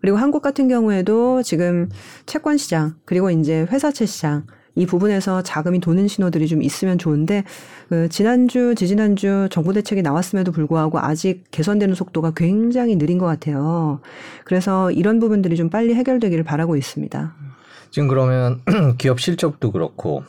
[0.00, 1.90] 그리고 한국 같은 경우에도 지금
[2.24, 7.44] 채권 시장 그리고 이제 회사채 시장 이 부분에서 자금이 도는 신호들이 좀 있으면 좋은데
[7.90, 14.00] 그 지난주 지지난주 정부 대책이 나왔음에도 불구하고 아직 개선되는 속도가 굉장히 느린 것 같아요.
[14.44, 17.47] 그래서 이런 부분들이 좀 빨리 해결되기를 바라고 있습니다.
[17.90, 18.60] 지금 그러면
[18.98, 20.22] 기업 실적도 그렇고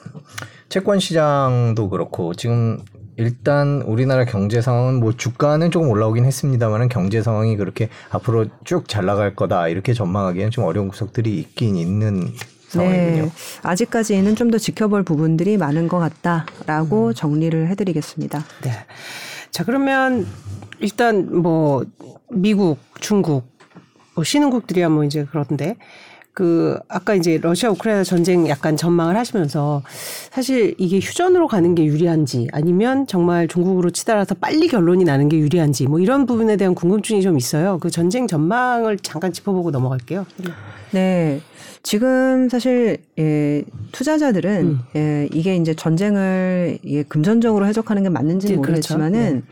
[0.70, 2.80] 채권 시장도 그렇고 지금
[3.18, 9.06] 일단 우리나라 경제 상황은 뭐 주가는 조금 올라오긴 했습니다만은 경제 상황이 그렇게 앞으로 쭉 잘
[9.06, 12.32] 나갈 거다 이렇게 전망하기에는 좀 어려운 구석들이 있긴 있는
[12.70, 13.24] 상황이군요.
[13.24, 13.32] 네,
[13.64, 18.46] 아직까지는 좀 더 지켜볼 부분들이 많은 것 같다라고 정리를 해드리겠습니다.
[18.64, 18.72] 네.
[19.52, 20.26] 자, 그러면
[20.80, 21.84] 일단 뭐
[22.32, 23.52] 미국, 중국,
[24.16, 25.76] 뭐 신흥국들이야 뭐 이제 그런데
[26.40, 29.84] 그 아까 이제 러시아 우크라이나 전쟁 약간 전망을 하시면서
[30.32, 35.88] 사실 이게 휴전으로 가는 게 유리한지 아니면 정말 중국으로 치달아서 빨리 결론이 나는 게 유리한지
[35.88, 37.78] 뭐 이런 부분에 대한 궁금증이 좀 있어요.
[37.82, 40.26] 그 전쟁 전망을 잠깐 짚어보고 넘어갈게요.
[40.92, 41.42] 네.
[41.84, 44.80] 지금 사실 예, 투자자들은 음.
[44.96, 48.98] 예, 이게 이제 전쟁을 예, 금전적으로 해석하는 게 맞는지는 네, 그렇죠.
[48.98, 49.44] 모르겠지만은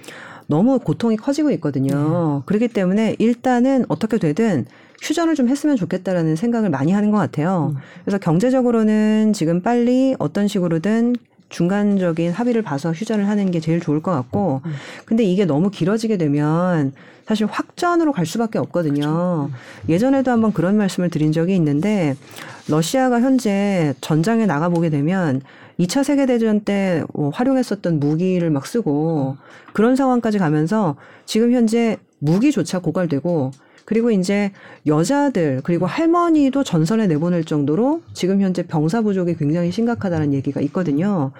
[0.46, 2.44] 너무 고통이 커지고 있거든요.
[2.46, 4.68] 그렇기 때문에 일단은 어떻게 되든
[5.02, 7.76] 휴전을 좀 했으면 좋겠다라는 생각을 많이 하는 것 같아요.
[8.04, 11.16] 그래서 경제적으로는 지금 빨리 어떤 식으로든
[11.50, 14.62] 중간적인 합의를 봐서 휴전을 하는 게 제일 좋을 것 같고,
[15.06, 16.94] 근데 이게 너무 길어지게 되면
[17.26, 19.50] 사실 확전으로 갈 수밖에 없거든요.
[19.90, 22.16] 예전에도 한번 그런 말씀을 드린 적이 있는데,
[22.68, 25.42] 러시아가 현재 전장에 나가보게 되면
[25.80, 29.38] 2차 세계대전 때 어, 활용했었던 무기를 막 쓰고
[29.74, 33.52] 그런 상황까지 가면서 지금 현재 무기조차 고갈되고
[33.88, 34.52] 그리고 이제
[34.86, 41.32] 여자들 그리고 할머니도 전선에 내보낼 정도로 지금 현재 병사 부족이 굉장히 심각하다는 얘기가 있거든요.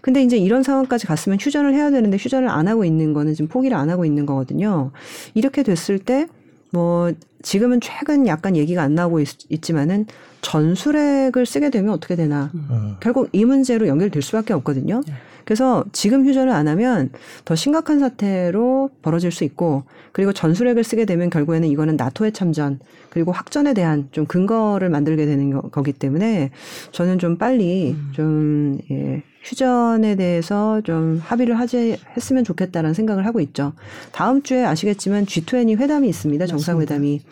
[0.00, 3.76] 근데 이제 이런 상황까지 갔으면 휴전을 해야 되는데 휴전을 안 하고 있는 거는 지금 포기를
[3.76, 4.92] 안 하고 있는 거거든요.
[5.34, 6.26] 이렇게 됐을 때
[6.70, 10.06] 뭐 지금은 최근 약간 얘기가 안 나오고 있, 지만은
[10.40, 12.50] 전술핵을 쓰게 되면 어떻게 되나.
[12.54, 12.96] 음.
[13.00, 15.02] 결국 이 문제로 연결될 수밖에 없거든요.
[15.44, 17.10] 그래서 지금 휴전을 안 하면
[17.44, 22.80] 더 심각한 사태로 벌어질 수 있고 그리고 전술핵을 쓰게 되면 결국에는 이거는 나토의 참전
[23.10, 26.50] 그리고 확전에 대한 좀 근거를 만들게 되는 거, 거기 때문에
[26.92, 33.72] 저는 좀 빨리 좀 예, 휴전에 대해서 좀 합의를 하지 했으면 좋겠다라는 생각을 하고 있죠.
[34.12, 36.46] 다음 주에 아시겠지만 G20 회담이 있습니다.
[36.46, 37.22] 정상회담이.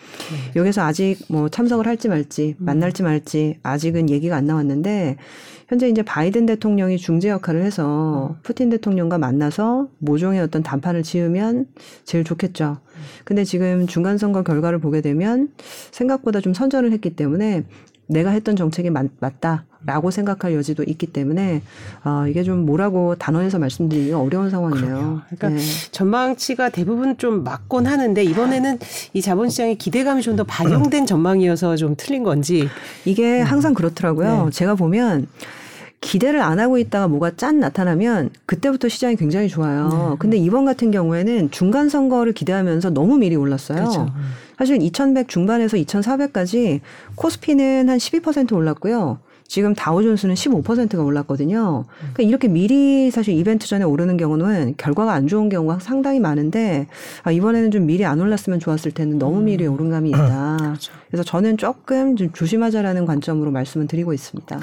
[0.56, 5.16] 여기서 아직 뭐 참석을 할지 말지 만날지 말지 아직은 얘기가 안 나왔는데
[5.68, 11.66] 현재 이제 바이든 대통령이 중재 역할을 해서 푸틴 대통령과 만나서 모종의 어떤 담판을 지으면
[12.04, 12.78] 제일 좋겠죠.
[13.24, 15.50] 근데 지금 중간 선거 결과를 보게 되면
[15.90, 17.64] 생각보다 좀 선전을 했기 때문에
[18.06, 21.60] 내가 했던 정책이 맞, 맞다라고 생각할 여지도 있기 때문에
[22.02, 25.20] 아 이게 좀 뭐라고 단언해서 말씀드리기가 어려운 상황이네요.
[25.26, 25.58] 그러니까 네.
[25.92, 28.78] 전망치가 대부분 좀 맞곤 하는데 이번에는
[29.12, 32.68] 이 자본시장의 기대감이 좀 더 반영된 전망이어서 좀 틀린 건지
[33.04, 34.46] 이게 항상 그렇더라고요.
[34.46, 34.50] 네.
[34.50, 35.26] 제가 보면
[36.01, 40.16] 기대를 안 하고 있다가 뭐가 짠 나타나면 그때부터 시장이 굉장히 좋아요.
[40.18, 43.78] 근데 이번 같은 경우에는 중간 선거를 기대하면서 너무 미리 올랐어요.
[43.78, 44.09] 그렇죠.
[44.57, 46.80] 사실 2100 중반에서 2400까지
[47.16, 49.18] 코스피는 한 12% 올랐고요.
[49.51, 51.84] 지금 다우존스는 15%가 올랐거든요.
[51.99, 56.86] 그러니까 이렇게 미리 사실 이벤트 전에 오르는 경우는 결과가 안 좋은 경우가 상당히 많은데
[57.22, 60.76] 아, 이번에는 좀 미리 안 올랐으면 좋았을 텐데 너무 미리 오른 감이 있다.
[61.09, 64.61] 그래서 저는 조금 좀 조심하자라는 관점으로 말씀을 드리고 있습니다.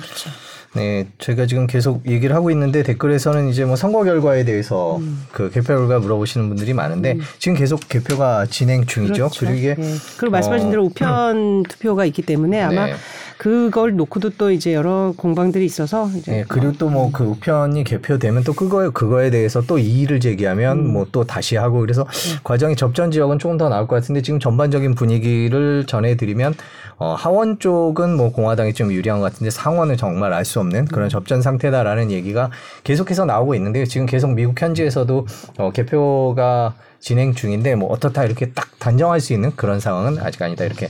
[0.76, 5.00] 네, 제가 지금 계속 얘기를 하고 있는데 댓글에서는 이제 뭐 선거 결과에 대해서
[5.32, 9.14] 그 개표 결과 물어보시는 분들이 많은데 지금 계속 개표가 진행 중이죠.
[9.14, 9.40] 그렇죠.
[9.40, 9.96] 그리고 이게 예.
[10.18, 12.96] 그리고 말씀하신 어, 대로 우편 투표가 있기 때문에 아마 네.
[13.38, 18.44] 그걸 놓고도 또 이제 여러 공방들이 있어서 이제 네, 그리고 또 뭐 그 우편이 개표되면
[18.44, 22.06] 또 그거에 그거에 대해서 또 이의를 제기하면 뭐또 다시 하고 그래서
[22.44, 26.56] 과정이 접전 지역은 조금 더 나올 것 같은데 지금 전반적인 분위기를 전해드리면
[26.98, 31.10] 어, 하원 쪽은 뭐 공화당이 좀 유리한 것 같은데 상원은 정말 알 수 없는 그런
[31.10, 32.52] 접전 상태다라는 얘기가
[32.84, 35.26] 계속해서 나오고 있는데 지금 계속 미국 현지에서도
[35.58, 40.64] 어, 개표가 진행 중인데 뭐 어떻다 이렇게 딱 단정할 수 있는 그런 상황은 아직 아니다
[40.66, 40.90] 이렇게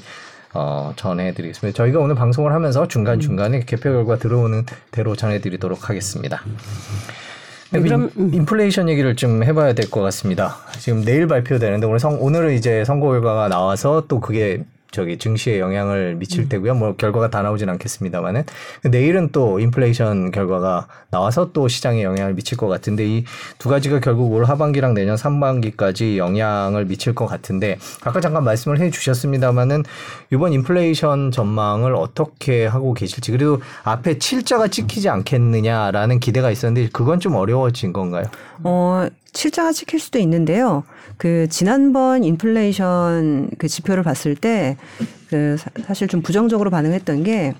[0.56, 1.76] 어, 전해드리겠습니다.
[1.76, 6.42] 저희가 오늘 방송을 하면서 중간 중간에 개표 결과 들어오는 대로 전해드리도록 하겠습니다.
[7.72, 10.56] 네, 그럼, 인- 인플레이션 얘기를 좀 해봐야 될 것 같습니다.
[10.80, 14.64] 지금 내일 발표되는데 오늘 성, 오늘은 이제 선거 결과가 나와서 또 그게
[14.96, 16.74] 저기 증시에 영향을 미칠 때고요.
[16.74, 18.44] 뭐 결과가 다 나오진 않겠습니다만은
[18.86, 23.26] 내일은 또 인플레이션 결과가 나와서 또 시장에 영향을 미칠 것 같은데 이
[23.60, 28.90] 두 가지가 결국 올 하반기랑 내년 상반기까지 영향을 미칠 것 같은데 아까 잠깐 말씀을 해
[28.90, 29.84] 주셨습니다만은
[30.32, 37.36] 이번 인플레이션 전망을 어떻게 하고 계실지 그리고 앞에 7자가 찍히지 않겠느냐라는 기대가 있었는데 그건 좀
[37.36, 38.26] 어려워진 건가요?
[38.64, 40.84] 어, 실자가 찍힐 수도 있는데요.
[41.18, 44.78] 그 지난번 인플레이션 그 지표를 봤을 때
[45.30, 47.54] 그 사실 좀 부정적으로 반응했던 게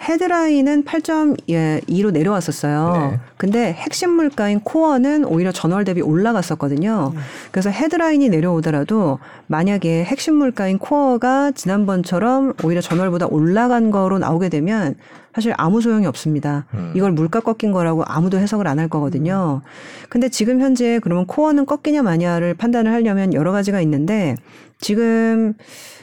[0.00, 3.10] 헤드라인은 8.2로 내려왔었어요.
[3.10, 3.20] 네.
[3.36, 7.12] 근데 핵심 물가인 코어는 오히려 전월 대비 올라갔었거든요.
[7.50, 9.18] 그래서 헤드라인이 내려오더라도
[9.48, 14.94] 만약에 핵심 물가인 코어가 지난번처럼 오히려 전월보다 올라간 거로 나오게 되면
[15.34, 16.64] 사실 아무 소용이 없습니다.
[16.74, 16.92] 음.
[16.96, 19.62] 이걸 물가 꺾인 거라고 아무도 해석을 안 할 거거든요.
[20.08, 24.36] 근데 지금 현재 그러면 코어는 꺾이냐 마냐를 판단을 하려면 여러 가지가 있는데
[24.80, 25.54] 지금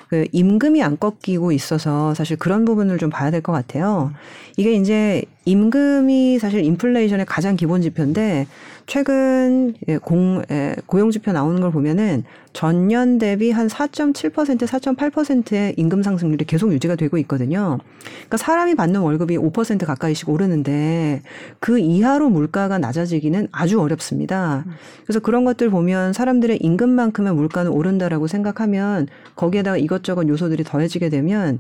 [0.09, 4.11] 그 임금이 안 꺾이고 있어서 사실 그런 부분을 좀 봐야 될 것 같아요.
[4.57, 8.47] 이게 이제 임금이 사실 인플레이션의 가장 기본 지표인데
[8.87, 12.23] 최근 예, 공 예, 고용 지표 나오는 걸 보면은
[12.53, 17.79] 전년 대비 한 4.7% 4.8%의 임금 상승률이 계속 유지가 되고 있거든요.
[18.05, 21.21] 그러니까 사람이 받는 월급이 5% 가까이씩 오르는데
[21.59, 24.63] 그 이하로 물가가 낮아지기는 아주 어렵습니다.
[25.03, 31.59] 그래서 그런 것들 보면 사람들의 임금만큼의 물가는 오른다라고 생각하면 거기에다가 이것저것 요소들이 더해지게 되면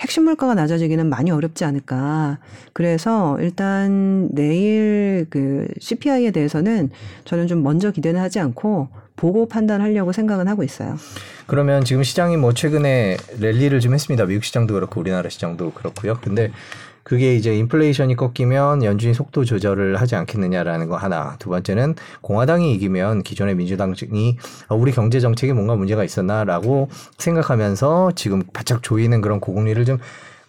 [0.00, 2.38] 핵심 물가가 낮아지기는 많이 어렵지 않을까.
[2.74, 6.90] 그래서 일단 내일 그 CPI에 대해서는
[7.24, 10.96] 저는 좀 먼저 기대는 하지 않고 보고 판단하려고 생각은 하고 있어요.
[11.46, 14.26] 그러면 지금 시장이 뭐 최근에 랠리를 좀 했습니다.
[14.26, 16.18] 미국 시장도 그렇고 우리나라 시장도 그렇고요.
[16.20, 16.50] 근데
[17.04, 21.36] 그게 이제 인플레이션이 꺾이면 연준이 속도 조절을 하지 않겠느냐라는 거 하나.
[21.38, 24.36] 두 번째는 공화당이 이기면 기존의 민주당이
[24.68, 29.98] 아, 우리 경제 정책에 뭔가 문제가 있었나라고 생각하면서 지금 바짝 조이는 그런 고금리를 좀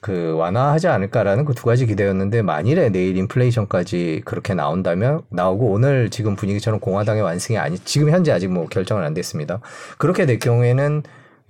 [0.05, 6.35] 그 완화하지 않을까라는 그 두 가지 기대였는데 만일에 내일 인플레이션까지 그렇게 나온다면 나오고 오늘 지금
[6.35, 9.61] 분위기처럼 공화당의 완승이 아니 지금 현재 아직 뭐 결정은 안 됐습니다.
[9.97, 11.01] 그렇게 될 경우에는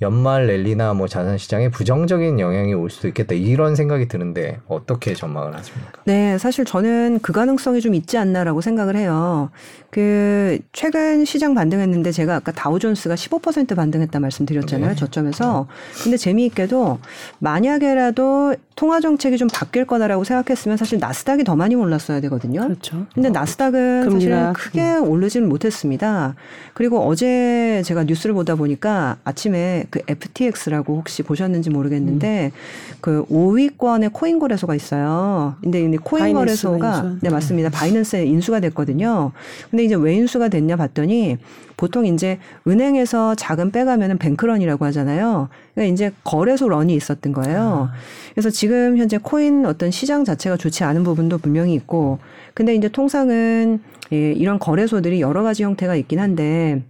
[0.01, 5.55] 연말 랠리나 뭐 자산 시장에 부정적인 영향이 올 수도 있겠다 이런 생각이 드는데 어떻게 전망을
[5.55, 6.01] 하십니까?
[6.05, 9.49] 네, 사실 저는 그 가능성이 좀 있지 않나라고 생각을 해요.
[9.95, 14.89] 그 최근 시장 반등했는데 제가 아까 다우존스가 15% 반등했다 말씀드렸잖아요.
[14.89, 14.95] 네.
[14.97, 15.67] 저점에서.
[16.03, 16.99] 근데 재미있게도
[17.39, 22.63] 만약에라도 통화 정책이 좀 바뀔 거다라고 생각했으면 사실 나스닥이 더 많이 올랐어야 되거든요.
[22.63, 23.05] 그렇죠.
[23.13, 26.35] 근데 나스닥은 사실 금리가, 크게 오르지는 못했습니다.
[26.73, 32.51] 그리고 어제 제가 뉴스를 보다 보니까 아침에 그 FTX라고 혹시 보셨는지 모르겠는데
[32.99, 35.55] 그 5위권의 코인 거래소가 있어요.
[35.61, 37.19] 근데 이 코인 Binance가 거래소가 인수한?
[37.21, 37.69] 네 맞습니다.
[37.69, 39.31] Binance에 인수가 됐거든요.
[39.71, 41.37] 근데 이제 왜 인수가 됐냐 봤더니
[41.77, 45.49] 보통 이제 은행에서 자금 빼가면은 뱅크런이라고 하잖아요.
[45.73, 47.89] 그러니까 이제 거래소 run이 있었던 거예요.
[48.31, 52.19] 그래서 지금 현재 코인 어떤 시장 자체가 좋지 않은 부분도 분명히 있고,
[52.53, 53.81] 근데 이제 통상은
[54.13, 56.83] 예, 이런 거래소들이 여러 가지 형태가 있긴 한데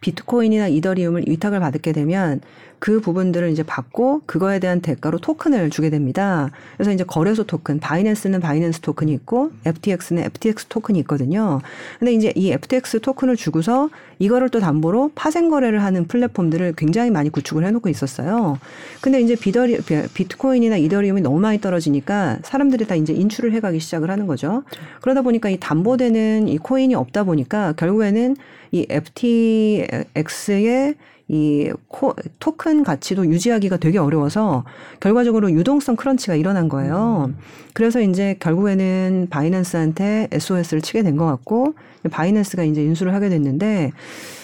[0.00, 2.40] 비트코인이나 이더리움을 위탁을 받게 되면
[2.82, 6.50] 그 부분들을 이제 받고 그거에 대한 대가로 토큰을 주게 됩니다.
[6.74, 11.60] 그래서 이제 거래소 토큰, Binance는 Binance 토큰이 있고 FTX는 FTX 토큰이 있거든요.
[12.00, 17.30] 근데 이제 이 FTX 토큰을 주고서 이거를 또 담보로 파생 거래를 하는 플랫폼들을 굉장히 많이
[17.30, 18.58] 구축을 해놓고 있었어요.
[19.00, 24.10] 근데 이제 비더리, 비- 비트코인이나 이더리움이 너무 많이 떨어지니까 사람들이 다 이제 인출을 해가기 시작을
[24.10, 24.64] 하는 거죠.
[25.02, 28.34] 그러다 보니까 이 담보되는 이 코인이 없다 보니까 결국에는
[28.72, 30.96] 이 FTX의
[31.28, 34.64] 이 코, 토큰 가치도 유지하기가 되게 어려워서
[35.00, 37.30] 결과적으로 유동성 크런치가 일어난 거예요.
[37.74, 41.74] 그래서 이제 결국에는 바이낸스한테 SOS를 치게 된 것 같고
[42.10, 43.92] 바이낸스가 이제 인수를 하게 됐는데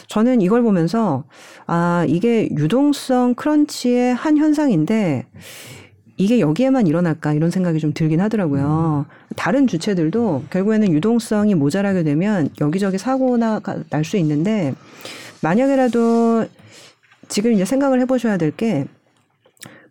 [0.06, 1.24] 저는 이걸 보면서
[1.66, 5.26] 아 이게 유동성 크런치의 한 현상인데
[6.16, 9.06] 이게 여기에만 일어날까 이런 생각이 좀 들긴 하더라고요.
[9.36, 13.60] 다른 주체들도 결국에는 유동성이 모자라게 되면 여기저기 사고나
[13.90, 14.74] 날 수 있는데
[15.42, 16.46] 만약에라도
[17.28, 18.86] 지금 이제 생각을 해보셔야 될 게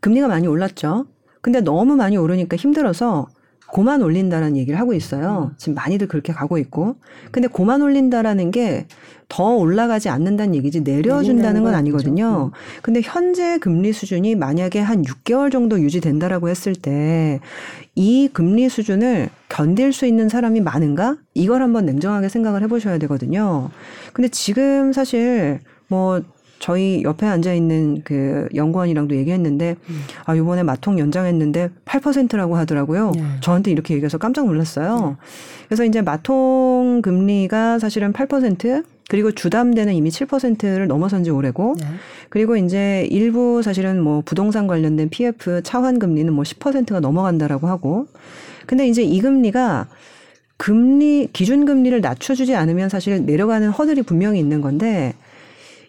[0.01, 1.05] 금리가 많이 올랐죠.
[1.41, 3.27] 근데 너무 많이 오르니까 힘들어서
[3.69, 5.51] 고만 올린다라는 얘기를 하고 있어요.
[5.57, 6.95] 지금 많이들 그렇게 가고 있고.
[7.31, 8.85] 근데 고만 올린다라는 게
[9.29, 12.51] 더 올라가지 않는다는 얘기지 내려준다는 건 아니거든요.
[12.81, 17.39] 근데 현재 금리 수준이 만약에 한 6개월 정도 유지된다라고 했을 때
[17.95, 21.17] 이 금리 수준을 견딜 수 있는 사람이 많은가?
[21.33, 23.69] 이걸 한번 냉정하게 생각을 해보셔야 되거든요.
[24.13, 25.59] 근데 지금 사실
[25.89, 26.21] 뭐
[26.59, 29.75] 저희 옆에 앉아 있는 그 연구원이랑도 얘기했는데
[30.25, 33.11] 아 요번에 마통 연장했는데 8%라고 하더라고요.
[33.15, 33.23] 네.
[33.41, 35.17] 저한테 이렇게 얘기해서 깜짝 놀랐어요.
[35.67, 41.85] 그래서 이제 마통 금리가 사실은 8% 그리고 주담대는 이미 7%를 넘어선 지 오래고 네.
[42.29, 48.07] 그리고 이제 일부 사실은 뭐 부동산 관련된 PF 차환 금리는 뭐 10%가 넘어간다라고 하고
[48.65, 49.87] 근데 이제 이 금리가
[50.57, 55.13] 금리 기준 금리를 낮춰 주지 않으면 사실 내려가는 허들이 분명히 있는 건데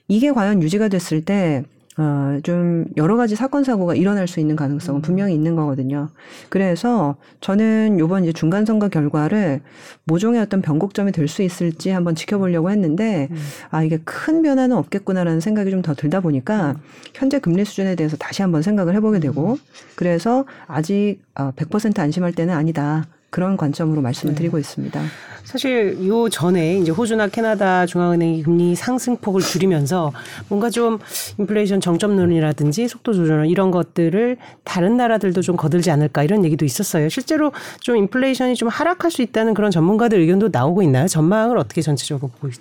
[0.09, 1.65] 이게 과연 유지가 됐을 때
[2.01, 6.11] 어, 좀 여러 가지 사건 사고가 일어날 수 있는 가능성은 분명히 있는 거거든요.
[6.49, 9.61] 그래서 저는 요번 이제 중간 선거 결과를
[10.05, 13.29] 모종의 어떤 변곡점이 될 수 있을지 한번 지켜보려고 했는데
[13.71, 16.77] 아 이게 큰 변화는 없겠구나라는 생각이 좀 더 들다 보니까
[17.15, 19.59] 현재 금리 수준에 대해서 다시 한번 생각을 해보게 되고
[19.97, 23.07] 그래서 아직 어, 100% 안심할 때는 아니다.
[23.31, 25.01] 그런 관점으로 말씀을 드리고 있습니다.
[25.45, 30.13] 사실 요 전에 이제 호주나 캐나다 중앙은행이 금리 상승폭을 줄이면서
[30.49, 30.99] 뭔가 좀
[31.39, 37.09] 인플레이션 정점론이라든지 속도 조절 이런 것들을 다른 나라들도 좀 거들지 않을까 이런 얘기도 있었어요.
[37.09, 41.07] 실제로 좀 인플레이션이 좀 하락할 수 있다는 그런 전문가들 의견도 나오고 있나요?
[41.07, 42.55] 전망을 어떻게 전체적으로 보고 있...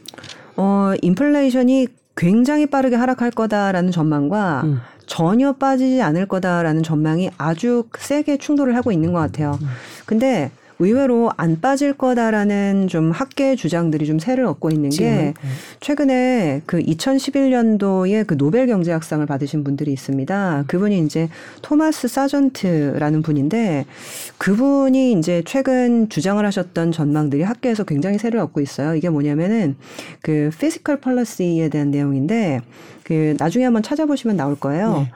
[0.55, 4.79] 어, 인플레이션이 굉장히 빠르게 하락할 거다라는 전망과 음.
[5.05, 9.57] 전혀 빠지지 않을 거다라는 전망이 아주 세게 충돌을 하고 있는 것 같아요.
[10.05, 15.33] 근데 의외로 안 빠질 거다라는 좀 학계 주장들이 좀 새를 얻고 있는 게 지금은?
[15.79, 20.65] 최근에 그 2011년도에 그 노벨 경제학상을 받으신 분들이 있습니다.
[20.67, 21.29] 그분이 이제
[21.61, 23.85] 토마스 사전트라는 분인데
[24.37, 28.95] 그분이 이제 최근 주장을 하셨던 전망들이 학계에서 굉장히 새를 얻고 있어요.
[28.95, 29.75] 이게 뭐냐면은
[30.21, 32.61] 그 fiscal policy에 대한 내용인데
[33.03, 34.99] 그 나중에 한번 찾아보시면 나올 거예요.
[34.99, 35.11] 네.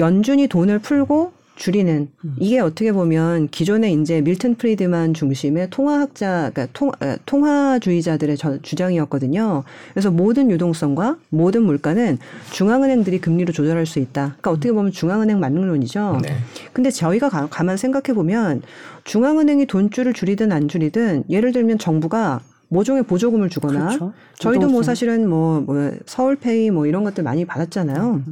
[0.00, 1.32] 연준이 돈을 풀고
[1.64, 2.08] 줄이는
[2.38, 9.62] 이게 어떻게 보면 기존에 이제 밀튼 프리드만 중심의 통화학자 그러니까 통, 에, 통화주의자들의 저- 주장이었거든요.
[9.92, 12.16] 그래서 모든 유동성과 모든 물가는
[12.50, 14.36] 중앙은행들이 금리로 조절할 수 있다.
[14.40, 16.20] 그러니까 어떻게 보면 중앙은행 만능론이죠.
[16.22, 16.36] 네.
[16.72, 18.62] 근데 저희가 가, 가만 생각해 보면
[19.04, 24.12] 중앙은행이 돈줄을 줄이든 안 줄이든 예를 들면 정부가 모종의 보조금을 주거나 그렇죠.
[24.38, 24.82] 저희도 뭐.
[24.82, 28.22] 사실은 뭐, 뭐 서울페이 뭐 이런 것들 많이 받았잖아요.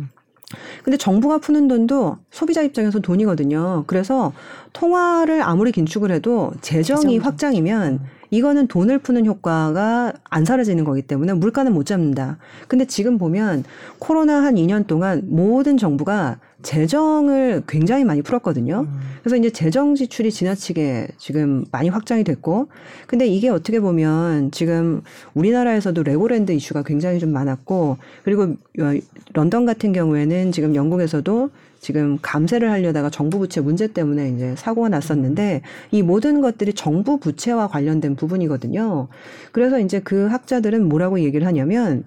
[0.82, 3.84] 근데 정부가 푸는 돈도 소비자 입장에서 돈이거든요.
[3.86, 4.32] 그래서
[4.72, 7.24] 통화를 아무리 긴축을 해도 재정이 재정이죠.
[7.24, 8.01] 확장이면
[8.31, 12.39] 이거는 돈을 푸는 효과가 안 사라지는 거기 때문에 물가는 못 잡는다.
[12.66, 13.64] 근데 지금 보면
[13.99, 18.89] 코로나 한 2년 동안 모든 정부가 재정을 굉장히 많이 풀었거든요.
[19.22, 22.68] 그래서 이제 재정 지출이 지나치게 지금 많이 확장이 됐고,
[23.07, 25.03] 근데 이게 어떻게 보면 지금
[25.35, 28.43] 우리나라에서도 레고랜드 이슈가 굉장히 좀 많았고, 그리고
[28.81, 28.95] 어,
[29.35, 31.51] 런던 같은 경우에는 지금 영국에서도
[31.81, 37.68] 지금 감세를 하려다가 정부 부채 문제 때문에 이제 사고가 났었는데 이 모든 것들이 정부 부채와
[37.68, 39.09] 관련된 부분이거든요.
[39.53, 42.05] 그래서 이제 그 학자들은 뭐라고 얘기를 하냐면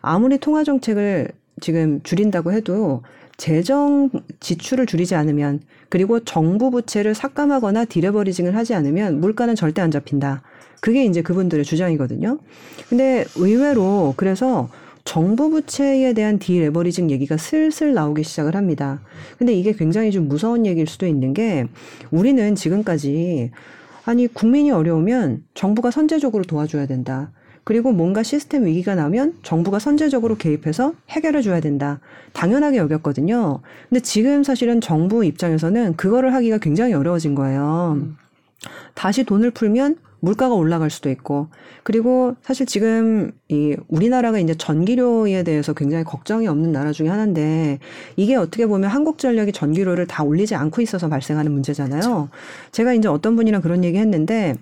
[0.00, 1.28] 아무리 통화 정책을
[1.60, 3.02] 지금 줄인다고 해도
[3.36, 4.10] 재정
[4.40, 10.42] 지출을 줄이지 않으면 그리고 정부 부채를 삭감하거나 디레버리징을 하지 않으면 물가는 절대 안 잡힌다.
[10.80, 12.38] 그게 이제 그분들의 주장이거든요.
[12.88, 14.68] 근데 의외로 그래서
[15.04, 19.00] 정부 부채에 대한 디레버리징 얘기가 슬슬 나오기 시작을 합니다.
[19.38, 21.66] 근데 이게 굉장히 좀 무서운 얘기일 수도 있는 게
[22.10, 23.50] 우리는 지금까지
[24.04, 27.30] 아니 국민이 어려우면 정부가 선제적으로 도와줘야 된다.
[27.64, 32.00] 그리고 뭔가 시스템 위기가 나면 정부가 선제적으로 개입해서 해결해 줘야 된다.
[32.32, 33.60] 당연하게 여겼거든요.
[33.88, 38.02] 근데 지금 사실은 정부 입장에서는 그거를 하기가 굉장히 어려워진 거예요.
[38.94, 41.48] 다시 돈을 풀면 물가가 올라갈 수도 있고
[41.82, 47.80] 그리고 사실 지금 이 우리나라가 이제 전기료에 대해서 굉장히 걱정이 없는 나라 중에 하나인데
[48.14, 52.00] 이게 어떻게 보면 한국전력이 전기료를 다 올리지 않고 있어서 발생하는 문제잖아요.
[52.00, 52.28] 그렇죠.
[52.70, 54.54] 제가 이제 어떤 분이랑 그런 얘기 했는데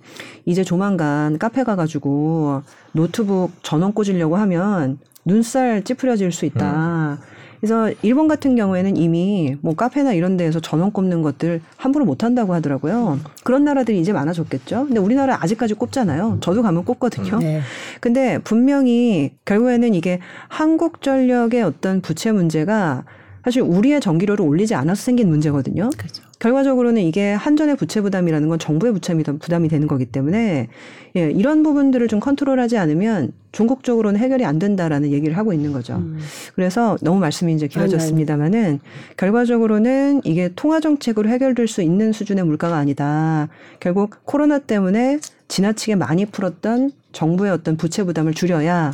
[0.47, 7.19] 이제 조만간 카페 가가지고 노트북 전원 꽂으려고 하면 눈살 찌푸려질 수 있다.
[7.21, 7.30] 음.
[7.61, 12.55] 그래서 일본 같은 경우에는 이미 뭐 카페나 이런 데에서 전원 꼽는 것들 함부로 못 한다고
[12.55, 13.21] 하더라고요.
[13.45, 14.87] 그런 나라들이 이제 많아졌겠죠.
[14.87, 16.39] 근데 우리나라 아직까지 꼽잖아요.
[16.41, 17.39] 저도 가면 꼽거든요.
[17.39, 17.61] 네.
[18.01, 23.05] 근데 분명히 결국에는 이게 한국전력의 어떤 부채 문제가
[23.45, 25.91] 사실 우리의 전기료를 올리지 않아서 생긴 문제거든요.
[25.97, 26.30] 그렇죠.
[26.41, 30.69] 결과적으로는 이게 한전의 부채 부담이라는 건 정부의 부채 부담이 되는 거기 때문에
[31.17, 35.97] 예, 이런 부분들을 좀 컨트롤하지 않으면 중국 적으로는 해결이 안 된다라는 얘기를 하고 있는 거죠.
[35.97, 36.19] 음.
[36.55, 38.81] 그래서 너무 말씀이 이제 길어졌습니다만은
[39.19, 43.49] 결과적으로는 이게 통화 정책으로 해결될 수 있는 수준의 물가가 아니다.
[43.79, 45.19] 결국 코로나 때문에
[45.49, 48.93] 지나치게 많이 풀었던 정부의 어떤 부채 부담을 줄여야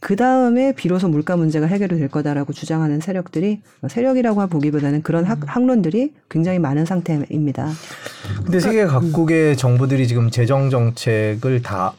[0.00, 5.42] 그 다음에 비로소 물가 문제가 해결이 될 거다라고 주장하는 세력들이 세력이라고 보기보다는 그런 학, 음.
[5.46, 7.68] 학론들이 굉장히 많은 상태입니다.
[8.44, 9.56] 근데 세계 그러니까, 각국의 음.
[9.56, 11.94] 정부들이 지금 재정 정책을 다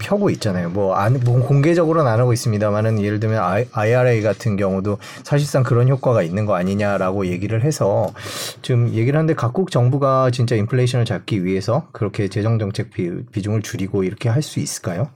[0.00, 0.70] 펴고 있잖아요.
[0.70, 6.22] 뭐, 안, 뭐 공개적으로는 안 하고 있습니다만은 예를 들면 IRA 같은 경우도 사실상 그런 효과가
[6.22, 8.12] 있는 거 아니냐라고 얘기를 해서
[8.60, 14.02] 지금 얘기를 하는데 각국 정부가 진짜 인플레이션을 잡기 위해서 그렇게 재정 정책 비, 비중을 줄이고
[14.04, 15.08] 이렇게 할 수 있을까요?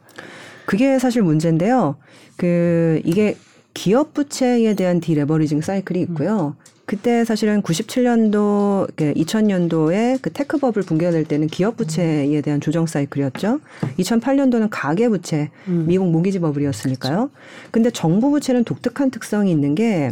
[0.73, 1.97] 그게 사실 문제인데요.
[2.37, 3.37] 그 이게
[3.75, 6.57] 기업 부채에 대한 디레버리징 사이클이 있고요.
[6.87, 13.61] 그때 사실은 97년도, 2000년도에 그 테크법을 붕괴가 될 때는 기업 부채에 대한 조정 사이클이었죠.
[13.99, 15.85] 2008년도는 가계 부채, 음.
[15.89, 17.29] 미국 모기지 버블이었으니까요.
[17.71, 20.11] 근데 정부 부채는 독특한 특성이 있는 게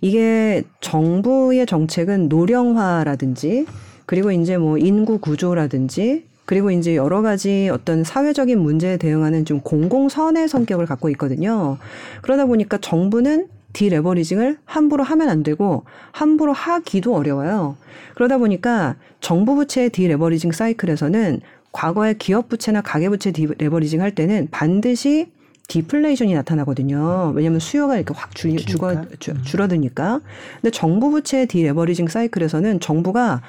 [0.00, 3.66] 이게 정부의 정책은 노령화라든지
[4.06, 10.48] 그리고 이제 뭐 인구 구조라든지 그리고 이제 여러 가지 어떤 사회적인 문제에 대응하는 좀 공공선의
[10.48, 11.78] 성격을 갖고 있거든요.
[12.22, 17.76] 그러다 보니까 정부는 deleveraging을 함부로 하면 안 되고 함부로 하기도 어려워요.
[18.14, 21.40] 그러다 보니까 정부 부채의 deleveraging 사이클에서는
[21.72, 25.32] 과거에 기업 부채나 가계 부채 deleveraging 할 때는 반드시
[25.66, 27.32] 디플레이션이 나타나거든요.
[27.34, 29.42] 왜냐하면 수요가 이렇게 확 줄, 주, 음.
[29.42, 30.20] 줄어드니까.
[30.60, 33.42] 근데 정부 부채 deleveraging 사이클에서는 정부가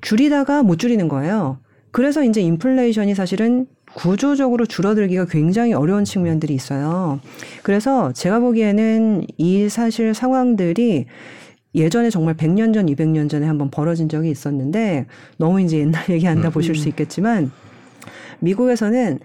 [0.00, 1.58] 줄이다가 못 줄이는 거예요.
[1.90, 7.20] 그래서 이제 인플레이션이 사실은 구조적으로 줄어들기가 굉장히 어려운 측면들이 있어요.
[7.62, 11.06] 그래서 제가 보기에는 이 사실 상황들이
[11.74, 16.52] 예전에 정말 100년 전, 200년 전에 한번 벌어진 적이 있었는데 너무 이제 옛날 얘기한다 음.
[16.52, 17.50] 보실 수 있겠지만
[18.40, 19.20] 미국에서는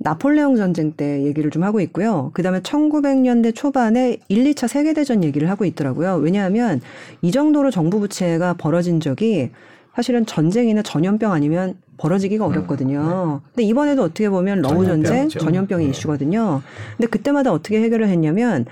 [0.00, 2.30] 나폴레옹 전쟁 때 얘기를 좀 하고 있고요.
[2.32, 6.16] 그 다음에 1900년대 초반에 1, 2차 세계대전 얘기를 하고 있더라고요.
[6.16, 6.80] 왜냐하면
[7.20, 9.50] 이 정도로 정부 부채가 벌어진 적이
[9.98, 13.42] 사실은 전쟁이나 전염병 아니면 벌어지기가 음, 어렵거든요.
[13.42, 13.50] 네.
[13.52, 15.90] 근데 이번에도 어떻게 보면 러우 전쟁, 전염병이 네.
[15.90, 16.62] 이슈거든요.
[16.96, 18.64] 근데 그때마다 어떻게 해결을 했냐면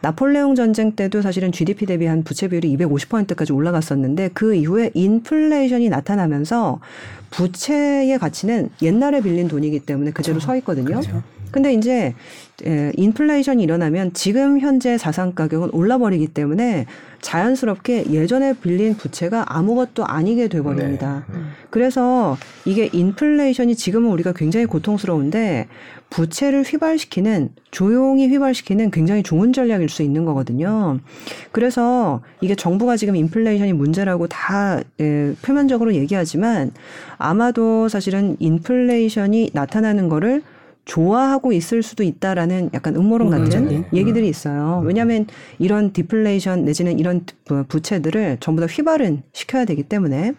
[0.00, 6.80] 나폴레옹 전쟁 때도 사실은 GDP 대비 한 부채 비율이 250%까지 올라갔었는데 그 이후에 인플레이션이 나타나면서
[7.30, 10.40] 부채의 가치는 옛날에 빌린 돈이기 때문에 그대로.
[10.40, 10.86] 서 있거든요.
[10.86, 11.22] 그렇죠.
[11.52, 12.14] 근데 이제
[12.64, 16.86] 에, 인플레이션이 일어나면 지금 현재 자산 가격은 올라버리기 때문에
[17.20, 21.24] 자연스럽게 예전에 빌린 부채가 아무것도 아니게 돼버립니다.
[21.28, 21.34] 네.
[21.36, 21.50] 음.
[21.70, 25.68] 그래서 이게 인플레이션이 지금은 우리가 굉장히 고통스러운데
[26.10, 30.98] 부채를 휘발시키는 조용히 휘발시키는 굉장히 좋은 전략일 수 있는 거거든요.
[31.52, 36.72] 그래서 이게 정부가 지금 인플레이션이 문제라고 다 예, 표면적으로 얘기하지만
[37.16, 40.42] 아마도 사실은 인플레이션이 나타나는 거를
[40.84, 43.84] 좋아하고 있을 수도 있다라는 약간 음모론 같은 네.
[43.92, 44.82] 얘기들이 있어요.
[44.84, 45.26] 왜냐하면
[45.60, 50.32] 이런 디플레이션 내지는 이런 부- 부채들을 전부 다 휘발은 시켜야 되기 때문에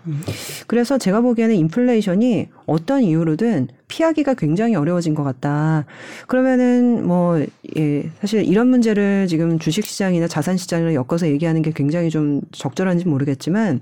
[0.67, 5.85] 그래서 제가 보기에는 인플레이션이 어떤 이유로든 피하기가 굉장히 어려워진 것 같다.
[6.27, 7.41] 그러면은 뭐
[7.77, 13.79] 예, 사실 이런 문제를 지금 주식시장이나 자산시장을 엮어서 얘기하는 게 굉장히 좀 적절한지 모르겠지만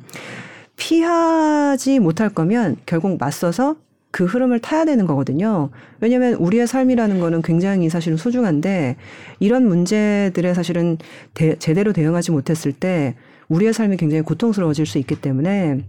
[0.77, 3.75] 피하지 못할 거면 결국 맞서서
[4.11, 5.69] 그 흐름을 타야 되는 거거든요.
[6.01, 8.97] 왜냐하면 우리의 삶이라는 거는 굉장히 사실은 소중한데
[9.39, 10.97] 이런 문제들에 사실은
[11.33, 13.15] 대- 제대로 대응하지 못했을 때
[13.47, 15.79] 우리의 삶이 굉장히 고통스러워질 수 있기 때문에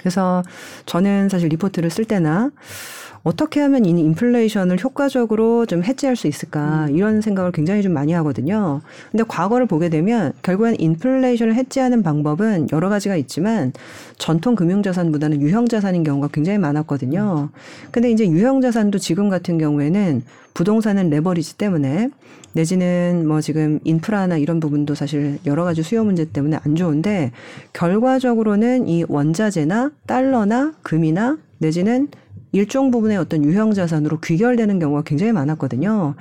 [0.00, 0.42] 그래서
[0.86, 2.50] 저는 사실 리포트를 쓸 때나
[3.22, 8.80] 어떻게 하면 이 인플레이션을 효과적으로 좀 해지할 수 있을까 이런 생각을 굉장히 좀 많이 하거든요.
[9.10, 13.72] 근데 과거를 보게 되면 결국엔 인플레이션을 해지하는 방법은 여러 가지가 있지만
[14.18, 17.50] 전통 금융자산보다는 유형자산인 경우가 굉장히 많았거든요.
[17.90, 20.22] 근데 이제 유형자산도 지금 같은 경우에는
[20.54, 22.10] 부동산은 레버리지 때문에
[22.52, 27.30] 내지는 뭐 지금 인프라나 이런 부분도 사실 여러 가지 수요 문제 때문에 안 좋은데
[27.72, 32.08] 결과적으로는 이 원자재나 달러나 금이나 내지는
[32.52, 36.14] 일종 부분의 어떤 유형 자산으로 귀결되는 경우가 굉장히 많았거든요.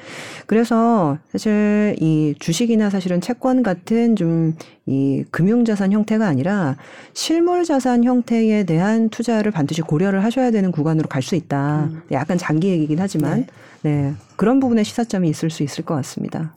[0.45, 4.53] 그래서 사실 이 주식이나 사실은 채권 같은 좀
[4.89, 6.77] 이 금융 자산 형태가 아니라
[7.13, 11.89] 실물 자산 형태에 대한 투자를 반드시 고려를 하셔야 되는 구간으로 갈 수 있다.
[12.11, 13.45] 약간 장기 얘기긴 하지만
[13.81, 14.13] 네.
[14.37, 16.55] 그런 부분에 시사점이 있을 수 있을 것 같습니다.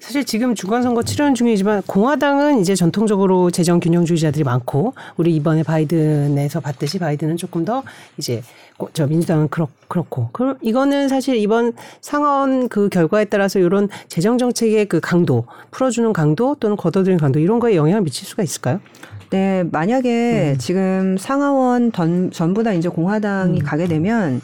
[0.00, 6.98] 사실 지금 중간선거 치르는 중이지만 공화당은 이제 전통적으로 재정 균형주의자들이 많고 우리 이번에 바이든에서 봤듯이
[6.98, 7.82] 바이든은 조금 더
[8.18, 8.42] 이제
[8.76, 10.28] 고- 저 민주당은 그렇, 그렇고.
[10.32, 16.54] 그 이거는 사실 이번 상원 그 결과에 따라서 이런 재정 정책의 그 강도 풀어주는 강도
[16.60, 18.80] 또는 걷어들이는 강도 이런 거에 영향을 미칠 수가 있을까요?
[19.30, 24.40] 네, 만약에 지금 상하원 던, 전부 다 이제 공화당이 가게 되면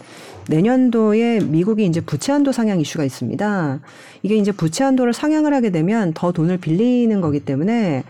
[0.49, 3.81] 내년도에 미국이 이제 부채 한도 상향 이슈가 있습니다.
[4.23, 8.05] 이게 이제 부채 한도를 상향을 하게 되면 더 돈을 빌리는 거기 때문에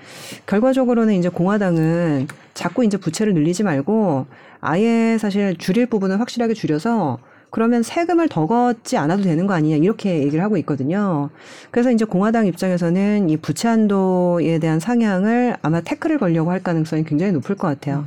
[0.47, 4.26] 결과적으로는 이제 공화당은 자꾸 이제 부채를 늘리지 말고
[4.61, 7.18] 아예 사실 줄일 부분은 확실하게 줄여서
[7.51, 11.28] 그러면 세금을 더 걷지 않아도 되는 거 아니냐 이렇게 얘기를 하고 있거든요.
[11.70, 17.33] 그래서 이제 공화당 입장에서는 이 부채 한도에 대한 상향을 아마 태클을 걸려고 할 가능성이 굉장히
[17.33, 18.07] 높을 것 같아요.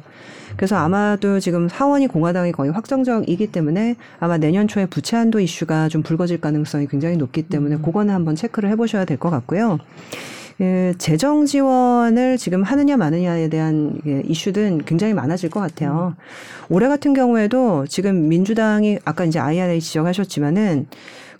[0.58, 6.02] 그래서 아마도 지금 하원이 공화당이 거의 확정적이기 때문에 아마 내년 초에 부채 한도 이슈가 좀
[6.04, 9.80] 불거질 가능성이 굉장히 높기 때문에 그거는 한번 체크를 해보셔야 될 것 같고요.
[10.62, 16.16] 예, 재정 지원을 지금 하느냐 마느냐에 대한 예, 이슈든 굉장히 많아질 것 같아요.
[16.70, 20.88] 올해 같은 경우에도 지금 민주당이 아까 이제 IRA 지적하셨지만은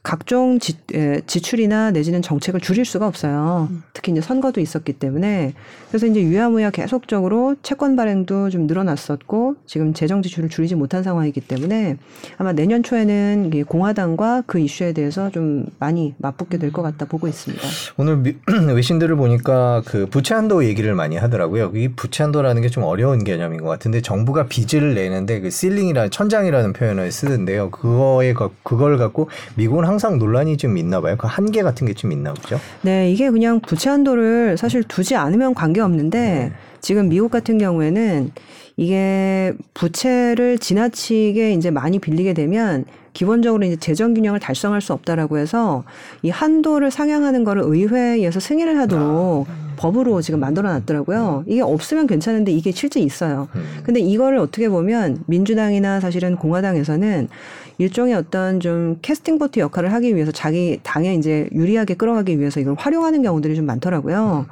[0.06, 3.70] 각종 지, 에, 지출이나 내지는 정책을 줄일 수가 없어요.
[3.92, 5.54] 특히 이제 선거도 있었기 때문에
[5.90, 11.98] 그래서 이제 유야무야 계속적으로 채권 발행도 좀 늘어났었고 지금 재정 지출을 줄이지 못한 상황이기 때문에
[12.38, 17.28] 아마 내년 초에는 이 공화당과 그 이슈에 대해서 좀 많이 맞붙게 될 것 같다 보고
[17.28, 17.64] 있습니다.
[17.98, 18.36] 오늘 미-
[18.76, 21.72] 외신들을 보니까 그 부채 한도 얘기를 많이 하더라고요.
[21.74, 26.74] 이 부채 한도라는 게 좀 어려운 개념인 것 같은데 정부가 빚을 내는데 그 실링이라는 천장이라는
[26.74, 27.72] 표현을 쓰는데요.
[27.72, 31.16] 그거에 가- 그걸 갖고 미국은 항상 논란이 좀 있나 봐요.
[31.18, 32.60] 그 한계 같은 게 좀 있나 보죠.
[32.82, 38.32] 네, 이게 그냥 부채 한도를 사실 두지 않으면 관계 없는데 지금 미국 같은 경우에는
[38.76, 42.84] 이게 부채를 지나치게 이제 많이 빌리게 되면
[43.16, 45.84] 기본적으로 이제 재정 균형을 달성할 수 없다라고 해서
[46.22, 49.48] 이 한도를 상향하는 거를 의회에서 승인을 하도록
[49.78, 51.46] 법으로 지금 만들어 놨더라고요.
[51.48, 53.48] 이게 없으면 괜찮은데 이게 실제 있어요.
[53.56, 53.64] 음.
[53.84, 57.30] 근데 이거를 어떻게 보면 민주당이나 사실은 공화당에서는
[57.78, 62.76] 일종의 어떤 좀 캐스팅 보트 역할을 하기 위해서 자기 당에 이제 유리하게 끌어가기 위해서 이걸
[62.78, 64.46] 활용하는 경우들이 좀 많더라고요.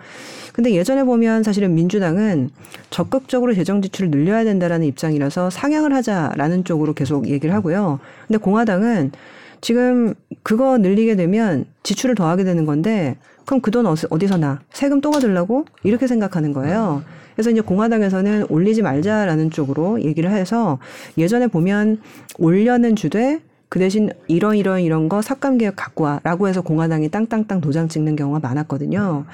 [0.54, 2.52] 근데 예전에 보면 사실은 민주당은
[2.92, 8.00] 적극적으로 재정 지출을 늘려야 된다라는 입장이라서 상향을 하자라는 쪽으로 계속 얘기를 하고요.
[8.28, 9.12] 근데 공 화당은
[9.62, 14.62] 지금 그거 늘리게 되면 지출을 더 하게 되는 건데 그럼 그 돈 어디서 나?
[14.72, 15.66] 세금 또 받으려고?
[15.84, 17.04] 이렇게 생각하는 거예요.
[17.36, 20.80] 그래서 이제 공화당에서는 올리지 말자라는 쪽으로 얘기를 해서
[21.18, 22.00] 예전에 보면
[22.38, 23.40] 올려는 주되
[23.74, 28.16] 그 대신 이런 이런 이런 거 삭감 계획 갖고 와라고 해서 공화당이 땅땅땅 도장 찍는
[28.16, 29.26] 경우가 많았거든요.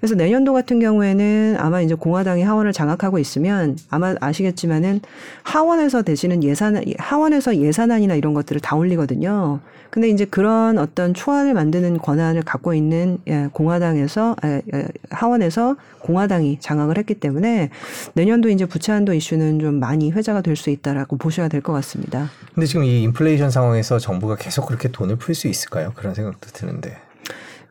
[0.00, 5.00] 그래서 내년도 같은 경우에는 아마 이제 공화당이 하원을 장악하고 있으면 아마 아시겠지만은
[5.44, 9.60] 하원에서 되시는 예산 하원에서 예산안이나 이런 것들을 다 올리거든요.
[9.90, 16.58] 근데 이제 그런 어떤 초안을 만드는 권한을 갖고 있는 예, 공화당에서 에, 에, 하원에서 공화당이
[16.60, 17.70] 장악을 했기 때문에
[18.14, 22.30] 내년도 이제 부채한도 이슈는 좀 많이 회자가 될 수 있다라고 보셔야 될 것 같습니다.
[22.54, 25.92] 근데 지금 이 인플레이션 상황에서 정부가 계속 그렇게 돈을 풀 수 있을까요?
[25.94, 26.96] 그런 생각도 드는데.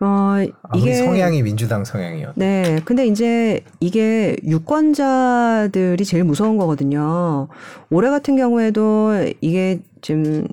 [0.01, 2.33] 어, 아무리 성향이 민주당 성향이요.
[2.35, 2.81] 네.
[2.83, 7.47] 근데 이제 이게 유권자들이 제일 무서운 거거든요.
[7.89, 10.47] 올해 같은 경우에도 이게 지금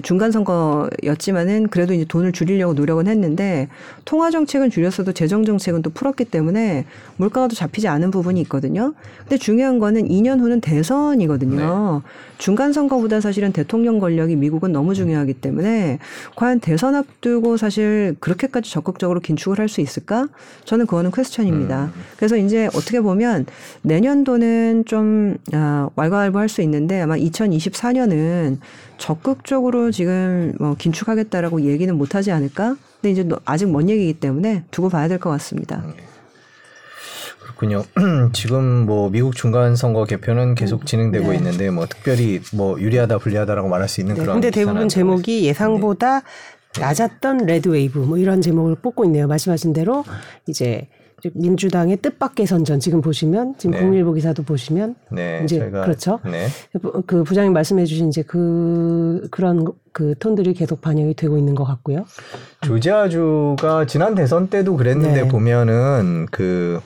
[0.00, 3.68] 중간 선거였지만은 그래도 이제 돈을 줄이려고 노력은 했는데
[4.04, 6.86] 통화 정책은 줄였어도 재정 정책은 또 풀었기 때문에
[7.22, 8.94] 물가가 또 잡히지 않은 부분이 있거든요.
[9.20, 12.02] 근데 중요한 거는 2년 후는 대선이거든요.
[12.02, 12.08] 네.
[12.38, 16.00] 중간 선거보다 사실은 대통령 권력이 미국은 너무 중요하기 때문에
[16.34, 20.28] 과연 대선 앞두고 사실 그렇게까지 적극적으로 긴축을 할 수 있을까?
[20.64, 21.84] 저는 그거는 question입니다.
[21.94, 22.00] 음.
[22.16, 23.46] 그래서 이제 어떻게 보면
[23.82, 28.58] 내년도는 좀 아, 왈가왈부할 수 있는데 아마 2024년은
[28.98, 32.76] 적극적으로 지금 뭐 긴축하겠다라고 얘기는 못하지 않을까?
[33.00, 35.82] 근데 이제 아직 먼 얘기이기 때문에 두고 봐야 될 것 같습니다.
[35.86, 35.94] 네.
[37.42, 37.84] 그렇군요.
[38.32, 41.36] 지금 뭐 미국 중간 선거 개표는 계속 진행되고 네.
[41.36, 44.22] 있는데 뭐 특별히 뭐 유리하다 불리하다라고 말할 수 있는 네.
[44.22, 44.36] 그런.
[44.36, 46.80] 근데 대부분 제목이 예상보다 네.
[46.80, 49.26] 낮았던 red wave 뭐 이런 제목을 뽑고 있네요.
[49.26, 50.04] 말씀하신 대로
[50.46, 50.88] 이제
[51.34, 53.80] 민주당의 뜻밖의 선전 지금 보시면 지금 네.
[53.80, 56.18] 공일보 기사도 보시면 네, 이제 그렇죠.
[56.24, 56.48] 네.
[57.06, 62.06] 그 부장님 말씀해주신 이제 그 그런 그 톤들이 계속 반영이 되고 있는 것 같고요.
[62.62, 65.28] 조지아주가 지난 대선 때도 그랬는데 네.
[65.28, 66.80] 보면은 그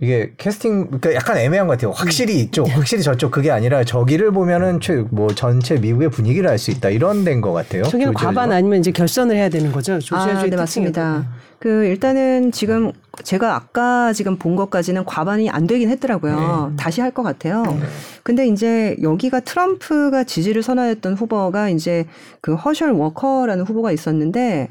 [0.00, 1.90] 이게 캐스팅 그러니까 약간 애매한 것 같아요.
[1.90, 2.38] 확실히 음.
[2.38, 4.78] 이쪽, 확실히 저쪽 그게 아니라 저기를 보면은
[5.10, 7.82] 뭐 전체 미국의 분위기를 알 수 있다 이런 된것 같아요.
[7.84, 9.98] 저기는 과반 아니면 이제 결선을 해야 되는 거죠.
[9.98, 11.26] 조지아주의 아, 네 맞습니다.
[11.58, 12.92] 그 일단은 지금
[13.24, 16.68] 제가 아까 지금 본 것까지는 과반이 안 되긴 했더라고요.
[16.70, 16.76] 네.
[16.76, 17.62] 다시 할 것 같아요.
[17.64, 17.80] 네.
[18.22, 22.06] 근데 이제 여기가 트럼프가 지지를 선언했던 후보가 이제
[22.40, 24.68] 그 허셜 워커라는 후보가 있었는데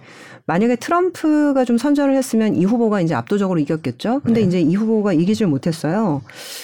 [0.48, 4.22] 만약에 트럼프가 좀 선전을 했으면 이 후보가 이제 압도적으로 이겼겠죠.
[4.24, 4.48] 근데 네.
[4.48, 6.22] 이제 이 후보가 이기질 못했어요.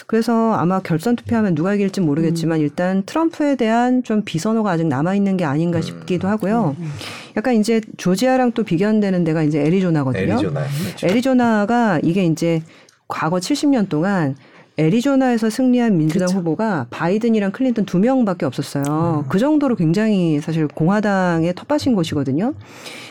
[0.08, 2.64] 그래서 아마 결선 투표하면 누가 이길지 모르겠지만 음.
[2.64, 5.82] 일단 트럼프에 대한 좀 비선호가 아직 남아 있는 게 아닌가 음.
[5.82, 6.78] 싶기도 하고요.
[6.80, 6.92] 음.
[7.36, 10.34] 약간 이제 조지아랑 또 비견되는 데가 이제 애리조나거든요.
[10.34, 10.62] 애리조나.
[10.62, 11.08] 그렇죠.
[11.08, 12.64] 애리조나가 이게 이제
[13.10, 14.38] 과거 70년 동안
[14.78, 16.40] 애리조나에서 승리한 민주당 그쵸.
[16.40, 19.24] 후보가 바이든이랑 클린턴 두 명밖에 없었어요.
[19.24, 19.30] 음.
[19.30, 22.54] 그 정도로 굉장히 사실 공화당에 텃밭인 곳이거든요.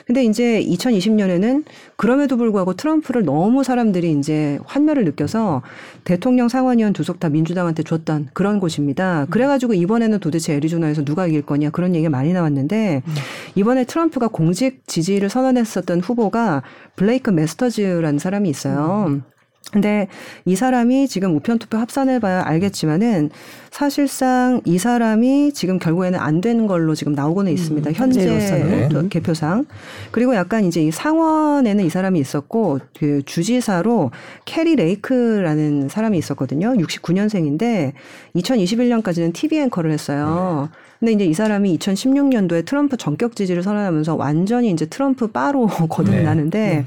[0.06, 1.64] 근데 이제 2020년에는
[1.96, 5.62] 그럼에도 불구하고 트럼프를 너무 사람들이 이제 환멸을 느껴서
[6.02, 9.26] 대통령 상원의원 두석다 민주당한테 줬던 그런 곳입니다.
[9.30, 13.14] 그래가지고 이번에는 도대체 애리조나에서 누가 이길 거냐 그런 얘기가 많이 나왔는데 음.
[13.54, 16.62] 이번에 트럼프가 공직 지지를 선언했었던 후보가
[16.96, 19.06] 블레이크 메스터즈라는 사람이 있어요.
[19.08, 19.22] 음.
[19.70, 20.08] 근데
[20.44, 23.30] 이 사람이 지금 우편 투표 합산해 봐야 알겠지만은
[23.70, 27.90] 사실상 이 사람이 지금 결국에는 안 되는 걸로 지금 나오고는 음, 있습니다.
[27.90, 28.88] 음, 현재 네.
[29.08, 29.64] 개표상.
[30.10, 34.10] 그리고 약간 이제 이 상원에는 이 사람이 있었고 그 주지사로
[34.44, 36.74] 캐리 레이크라는 사람이 있었거든요.
[36.74, 37.92] 69년생인데
[38.36, 40.68] 2021년까지는 TV 앵커를 했어요.
[40.70, 40.78] 네.
[41.00, 46.22] 근데 이제 이 사람이 2016년도에 트럼프 전격 지지를 선언하면서 완전히 이제 트럼프 빠로 거듭이 네.
[46.22, 46.84] 나는데 네.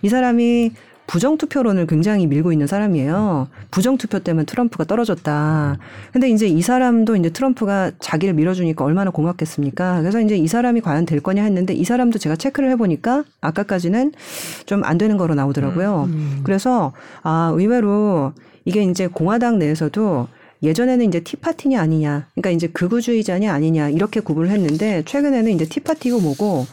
[0.00, 0.72] 이 사람이
[1.06, 3.48] 부정투표론을 굉장히 밀고 있는 사람이에요.
[3.70, 5.78] 부정투표 때문에 트럼프가 떨어졌다.
[6.12, 10.00] 근데 이제 이 사람도 이제 트럼프가 자기를 밀어주니까 얼마나 고맙겠습니까?
[10.00, 14.12] 그래서 이제 이 사람이 과연 될 거냐 했는데 이 사람도 제가 체크를 해보니까 아까까지는
[14.66, 16.04] 좀 안 되는 거로 나오더라고요.
[16.08, 16.12] 음.
[16.12, 16.40] 음.
[16.44, 16.92] 그래서
[17.22, 18.32] 아, 의외로
[18.64, 20.28] 이게 이제 공화당 내에서도
[20.62, 26.66] 예전에는 이제 티파티냐 아니냐, 그러니까 이제 극우주의자냐 아니냐 이렇게 구분을 했는데 최근에는 이제 티파티고 뭐고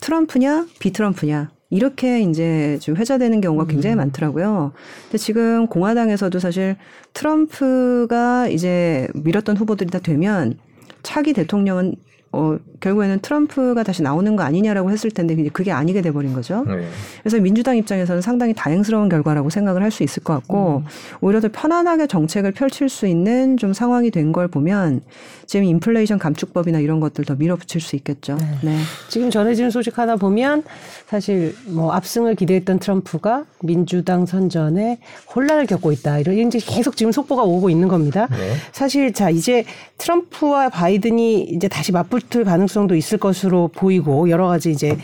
[0.00, 3.98] 트럼프냐 비트럼프냐 이렇게 이제 좀 회자되는 경우가 굉장히 음.
[3.98, 4.72] 많더라고요.
[5.04, 6.76] 근데 지금 공화당에서도 사실
[7.12, 10.58] 트럼프가 이제 밀었던 후보들이 다 되면
[11.02, 11.96] 차기 대통령은
[12.30, 16.64] 어, 결국에는 트럼프가 다시 나오는 거 아니냐라고 했을 텐데 그게 아니게 돼버린 거죠.
[16.66, 16.86] 네.
[17.22, 20.88] 그래서 민주당 입장에서는 상당히 다행스러운 결과라고 생각을 할 수 있을 것 같고 음.
[21.22, 25.00] 오히려 더 편안하게 정책을 펼칠 수 있는 좀 상황이 된 걸 보면
[25.46, 28.36] 지금 인플레이션 감축법이나 이런 것들 더 밀어붙일 수 있겠죠.
[28.36, 28.58] 네.
[28.62, 28.78] 네.
[29.08, 30.62] 지금 전해지는 소식 하나 보면
[31.06, 34.98] 사실 뭐 압승을 기대했던 트럼프가 민주당 선전에
[35.34, 36.18] 혼란을 겪고 있다.
[36.18, 38.28] 이런 이제 계속 지금 속보가 오고 있는 겁니다.
[38.30, 38.52] 네.
[38.72, 39.64] 사실 자 이제
[39.96, 44.96] 트럼프와 바이든이 이제 다시 맞붙 맞붙을 가능성도 있을 것으로 보이고 여러 가지 이제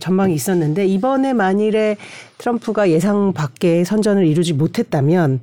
[0.00, 1.96] 전망이 있었는데 이번에 만일에
[2.38, 5.40] 트럼프가 예상 밖의 선전을 이루지 못했다면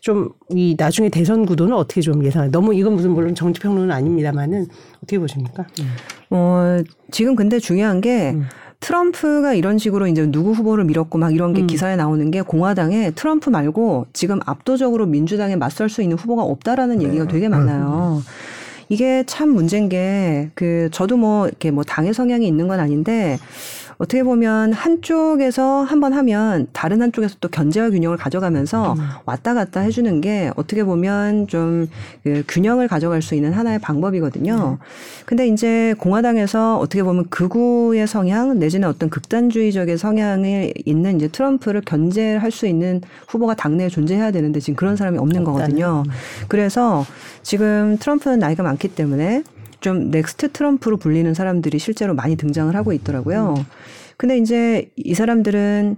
[0.00, 2.50] 좀 이 나중에 대선 구도는 어떻게 좀 예상해요?
[2.50, 4.66] 너무 이건 무슨 물론 정치 평론은 아닙니다만은
[4.96, 5.66] 어떻게 보십니까?
[6.30, 6.78] 어,
[7.10, 8.46] 지금 근데 중요한 게 음.
[8.80, 11.66] 트럼프가 이런 식으로 이제 누구 후보를 밀었고 막 이런 게 음.
[11.66, 17.24] 기사에 나오는 게 공화당에 트럼프 말고 지금 압도적으로 민주당에 맞설 수 있는 후보가 없다라는 얘기가
[17.24, 17.30] 네.
[17.30, 18.22] 되게 많아요.
[18.88, 23.38] 이게 참 문제인 게 그 저도 뭐 이렇게 뭐 당의 성향이 있는 건 아닌데
[23.98, 29.08] 어떻게 보면 한쪽에서 한번 하면 다른 한쪽에서 또 견제와 균형을 가져가면서 음.
[29.26, 31.88] 왔다 갔다 해주는 게 어떻게 보면 좀
[32.24, 34.78] 그 균형을 가져갈 수 있는 하나의 방법이거든요.
[35.24, 42.50] 근데 이제 공화당에서 어떻게 보면 극우의 성향 내지는 어떤 극단주의적인 성향이 있는 이제 트럼프를 견제할
[42.50, 46.04] 수 있는 후보가 당내에 존재해야 되는데 지금 그런 사람이 없는 거거든요.
[46.48, 47.04] 그래서
[47.42, 49.42] 지금 트럼프는 나이가 많기 때문에
[49.88, 53.54] 좀 next 트럼프로 불리는 사람들이 실제로 많이 등장을 하고 있더라고요.
[54.18, 55.96] 근데 이제 이 사람들은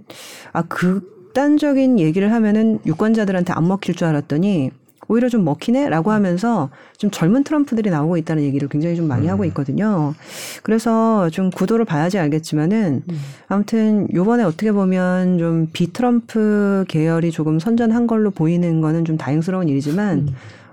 [0.53, 4.71] 아 극단적인 얘기를 하면은 유권자들한테 안 먹힐 줄 알았더니
[5.09, 10.13] 오히려 좀 먹히네라고 하면서 좀 젊은 트럼프들이 나오고 있다는 얘기를 굉장히 좀 많이 하고 있거든요.
[10.63, 13.03] 그래서 좀 구도를 봐야지 알겠지만은
[13.49, 20.29] 아무튼 요번에 어떻게 보면 좀 비트럼프 계열이 조금 선전한 걸로 보이는 거는 좀 다행스러운 일이지만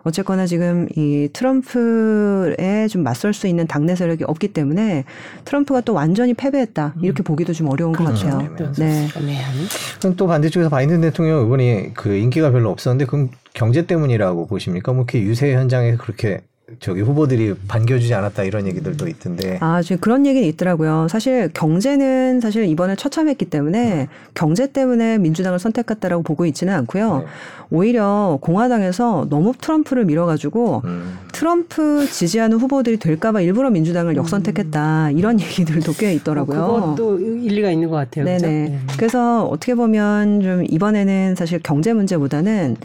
[0.08, 5.04] 어쨌거나 지금 이 트럼프에 좀 맞설 수 있는 당내 세력이 없기 때문에
[5.44, 8.26] 트럼프가 또 완전히 패배했다 이렇게 보기도 좀 어려운 것 그렇죠.
[8.26, 8.72] 같아요.
[8.78, 9.08] 네.
[9.16, 9.54] 애매한.
[10.00, 14.92] 그럼 또 반대쪽에서 바이든 대통령 이번에 그 인기가 별로 없었는데 그럼 경제 때문이라고 보십니까?
[14.92, 16.40] 뭐 이렇게 유세 현장에 그렇게
[16.80, 19.58] 저기 후보들이 반겨주지 않았다 이런 얘기들도 있던데.
[19.60, 21.06] 아, 지금 그런 얘기는 있더라고요.
[21.08, 27.18] 사실 경제는 사실 이번에 처참했기 때문에 경제 때문에 민주당을 선택했다라고 보고 있지는 않고요.
[27.18, 27.24] 네.
[27.70, 31.18] 오히려 공화당에서 너무 트럼프를 밀어가지고 음.
[31.32, 36.94] 트럼프 지지하는 후보들이 될까봐 일부러 민주당을 역선택했다 이런 얘기들도 꽤 있더라고요.
[36.96, 38.24] 그것도 일리가 있는 것 같아요.
[38.24, 38.46] 그죠?
[38.46, 38.68] 네네.
[38.68, 38.78] 네.
[38.96, 42.76] 그래서 어떻게 보면 좀 이번에는 사실 경제 문제보다는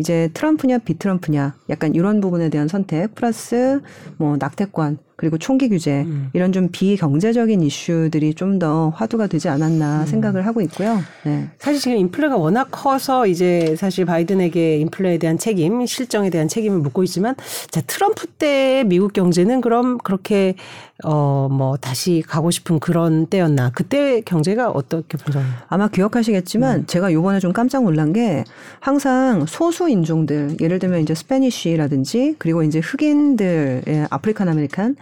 [0.00, 3.80] 이제 트럼프냐 비트럼프냐 약간 이런 부분에 대한 선택 플러스
[4.16, 6.30] 뭐 낙태권 그리고 총기 규제 음.
[6.32, 10.98] 이런 좀 비경제적인 이슈들이 좀 더 화두가 되지 않았나 생각을 하고 있고요.
[11.24, 11.48] 네.
[11.58, 17.02] 사실 지금 인플레가 워낙 커서 이제 사실 바이든에게 인플레에 대한 책임, 실정에 대한 책임을 묻고
[17.04, 17.36] 있지만
[17.70, 20.56] 자 트럼프 때 미국 경제는 그럼 그렇게
[21.04, 23.70] 어 뭐 다시 가고 싶은 그런 때였나?
[23.74, 25.50] 그때 경제가 어떻게 분석해요?
[25.68, 28.44] 아마 기억하시겠지만 제가 요번에 좀 깜짝 놀란 게
[28.78, 34.96] 항상 소수 인종들 예를 들면 이제 Spanish라든지 그리고 이제 흑인들 예, African American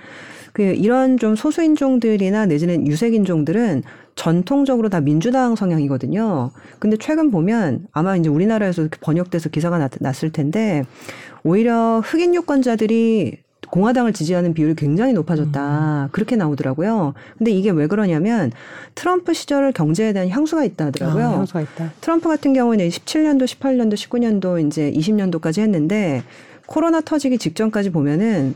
[0.53, 3.83] 그 이런 좀 소수 인종들이나 내지는 유색 인종들은
[4.17, 6.51] 전통적으로 다 민주당 성향이거든요.
[6.81, 10.83] 근데 최근 보면 아마 이제 우리나라에서 번역돼서 기사가 났, 났을 텐데
[11.45, 13.39] 오히려 흑인 유권자들이
[13.71, 16.09] 공화당을 지지하는 비율이 굉장히 높아졌다.
[16.13, 17.15] 그렇게 나오더라고요.
[17.37, 18.51] 근데 이게 왜 그러냐면
[18.95, 21.25] 트럼프 시절 경제에 대한 향수가 있다 하더라고요.
[21.25, 21.93] 아, 향수가 있다.
[22.01, 26.23] 트럼프 같은 경우는 17년도, 18년도, 19년도 이제 20년도까지 했는데
[26.67, 28.55] 코로나 터지기 직전까지 보면은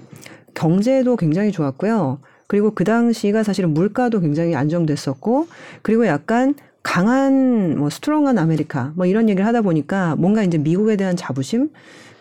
[0.55, 2.19] 경제도 굉장히 좋았고요.
[2.47, 5.47] 그리고 그 당시가 사실은 물가도 굉장히 안정됐었고
[5.83, 11.17] 그리고 약간 강한 뭐 strong한 아메리카 뭐 이런 얘기를 하다 보니까 뭔가 이제 미국에 대한
[11.17, 11.71] 자부심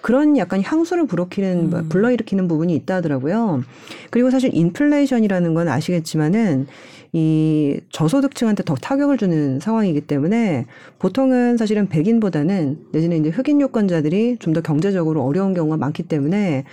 [0.01, 3.63] 그런 약간 향수를 불어키는 불러일으키는 부분이 있다 하더라고요.
[4.09, 6.67] 그리고 사실 인플레이션이라는 건 아시겠지만은
[7.13, 10.65] 이 저소득층한테 더 타격을 주는 상황이기 때문에
[10.97, 16.63] 보통은 사실은 백인보다는 내지는 이제 흑인 유권자들이 좀 더 경제적으로 어려운 경우가 많기 때문에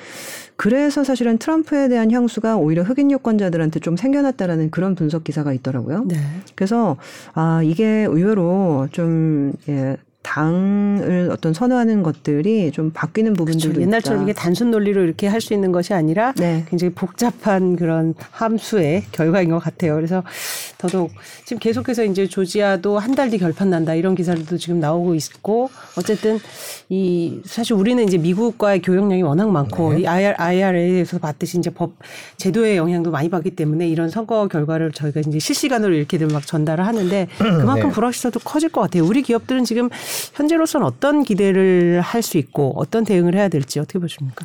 [0.58, 6.04] 그래서 사실은 트럼프에 대한 향수가 오히려 흑인 유권자들한테 좀 생겨났다라는 그런 분석 기사가 있더라고요.
[6.08, 6.16] 네.
[6.56, 6.96] 그래서
[7.32, 13.80] 아 이게 의외로 좀 예, 당을 어떤 선호하는 것들이 좀 바뀌는 부분들도 그렇죠.
[13.82, 14.24] 옛날처럼 있다.
[14.24, 16.64] 이게 단순 논리로 이렇게 할 수 있는 것이 아니라 네.
[16.68, 19.94] 굉장히 복잡한 그런 함수의 결과인 것 같아요.
[19.94, 20.24] 그래서
[20.78, 21.10] 더더욱
[21.44, 26.38] 지금 계속해서 이제 조지아도 한 달 뒤 결판 난다 이런 기사들도 지금 나오고 있고 어쨌든
[26.88, 31.94] 이 사실 우리는 이제 미국과의 교역량이 워낙 많고 이 IR, IRA에서 봤듯이 이제 법
[32.36, 37.26] 제도의 영향도 많이 받기 때문에 이런 선거 결과를 저희가 이제 실시간으로 이렇게들 막 전달을 하는데
[37.38, 37.94] 그만큼 네.
[37.94, 39.04] 불확실성도 커질 것 같아요.
[39.04, 39.88] 우리 기업들은 지금
[40.34, 44.44] 현재로서는 어떤 기대를 할 수 있고 어떤 대응을 해야 될지 어떻게 보십니까?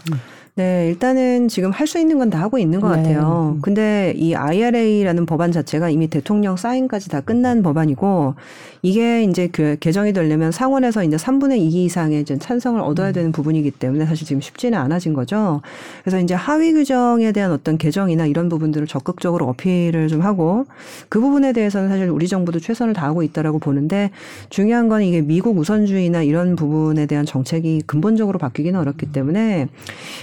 [0.55, 2.97] 네, 일단은 지금 할 수 있는 건 다 하고 있는 것 네.
[2.97, 3.57] 같아요.
[3.61, 8.35] 근데 이 IRA라는 법안 자체가 이미 대통령 사인까지 다 끝난 법안이고
[8.83, 13.71] 이게 이제 그 개정이 되려면 상원에서 이제 3분의 2 이상의 이제 찬성을 얻어야 되는 부분이기
[13.71, 15.61] 때문에 사실 지금 쉽지는 않아진 거죠.
[16.03, 20.65] 그래서 이제 하위 규정에 대한 어떤 개정이나 이런 부분들을 적극적으로 어필을 좀 하고
[21.09, 24.11] 그 부분에 대해서는 사실 우리 정부도 최선을 다하고 있다라고 보는데
[24.49, 29.67] 중요한 건 이게 미국 우선주의나 이런 부분에 대한 정책이 근본적으로 바뀌기는 어렵기 때문에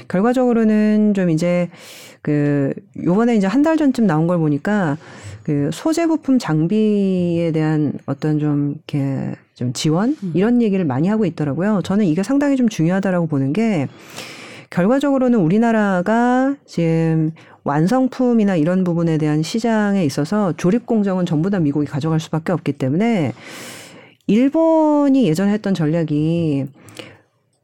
[0.08, 1.68] 결국 결과적으로는 좀 이제
[2.22, 4.96] 그 요번에 이제 한 달 전쯤 나온 걸 보니까
[5.42, 11.80] 그 소재 부품 장비에 대한 어떤 좀 이렇게 좀 지원 이런 얘기를 많이 하고 있더라고요.
[11.84, 13.88] 저는 이게 상당히 좀 중요하다라고 보는 게
[14.70, 17.32] 결과적으로는 우리나라가 지금
[17.64, 23.32] 완성품이나 이런 부분에 대한 시장에 있어서 조립 공정은 전부 다 미국이 가져갈 수밖에 없기 때문에
[24.26, 26.66] 일본이 예전에 했던 전략이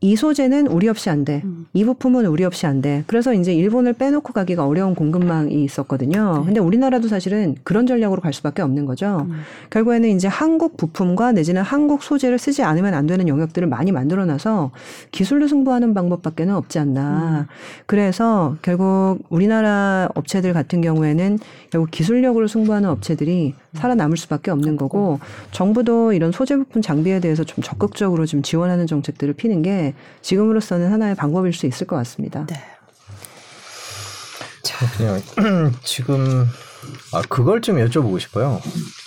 [0.02, 1.42] 이 소재는 우리 없이 안 돼.
[1.72, 3.02] 이 부품은 우리 없이 안 돼.
[3.06, 6.42] 그래서 이제 일본을 빼놓고 가기가 어려운 공급망이 있었거든요.
[6.44, 9.26] 근데 우리나라도 사실은 그런 전략으로 갈 수밖에 없는 거죠.
[9.70, 14.70] 결국에는 이제 한국 부품과 내지는 한국 소재를 쓰지 않으면 안 되는 영역들을 많이 만들어 놔서
[15.12, 17.46] 기술로 승부하는 방법밖에는 없지 않나.
[17.86, 21.38] 그래서 결국 우리나라 업체들 같은 경우에는
[21.70, 25.20] 결국 기술력으로 승부하는 업체들이 살아남을 수밖에 없는 거고
[25.52, 29.85] 정부도 이런 소재 부품 장비에 대해서 좀 적극적으로 좀 지원하는 정책들을 피는 게
[30.22, 32.46] 지금으로서는 하나의 방법일 수 있을 것 같습니다.
[32.46, 32.56] 네.
[34.96, 35.20] 그냥
[35.84, 36.46] 지금
[37.12, 38.60] 아 그걸 좀 여쭤보고 싶어요.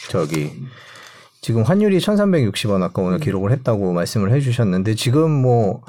[0.09, 0.51] 저기
[1.41, 5.81] 지금 환율이 1,360원 아까 오늘 기록을 했다고 말씀을 해주셨는데 지금 뭐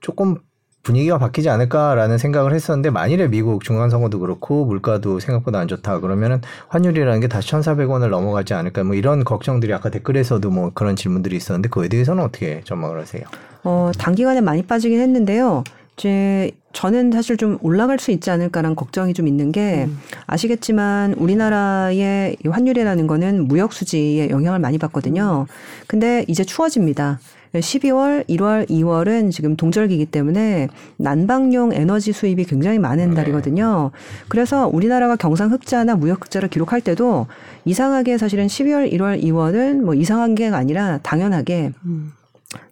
[0.00, 0.38] 조금
[0.82, 6.40] 분위기가 바뀌지 않을까라는 생각을 했었는데 만일에 미국 중간 선거도 그렇고 물가도 생각보다 안 좋다 그러면은
[6.68, 11.68] 환율이라는 게 다시 1,400원을 넘어가지 않을까 뭐 이런 걱정들이 아까 댓글에서도 뭐 그런 질문들이 있었는데
[11.68, 13.22] 그에 대해서는 어떻게 전망을 하세요?
[13.64, 15.62] 어, 단기간에 많이 빠지긴 했는데요.
[15.96, 19.88] 제 저는 사실 좀 올라갈 수 있지 않을까라는 걱정이 좀 있는 게
[20.26, 25.46] 아시겠지만 우리나라의 이 환율이라는 거는 무역 수지에 영향을 많이 받거든요.
[25.86, 27.20] 근데 이제 추워집니다.
[27.54, 33.90] 12월, 1월, 2월은 지금 동절기이기 때문에 난방용 에너지 수입이 굉장히 많은 달이거든요.
[34.28, 37.26] 그래서 우리나라가 경상 흑자나 무역 흑자를 기록할 때도
[37.64, 41.72] 이상하게 사실은 12월, 1월, 2월은 뭐 이상한 게 아니라 당연하게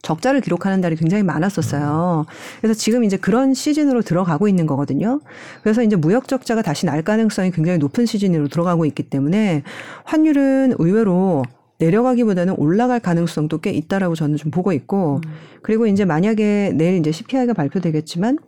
[0.03, 2.27] 적자를 기록하는 달이 굉장히 많았었어요.
[2.61, 5.21] 그래서 지금 이제 그런 시즌으로 들어가고 있는 거거든요.
[5.63, 9.63] 그래서 이제 무역 적자가 다시 날 가능성이 굉장히 높은 시즌으로 들어가고 있기 때문에
[10.05, 11.45] 환율은 의외로
[11.81, 15.21] 내려가기보다는 올라갈 가능성도 꽤 있다라고 저는 좀 보고 있고
[15.63, 18.39] 그리고 이제 만약에 내일 이제 CPI가 발표되겠지만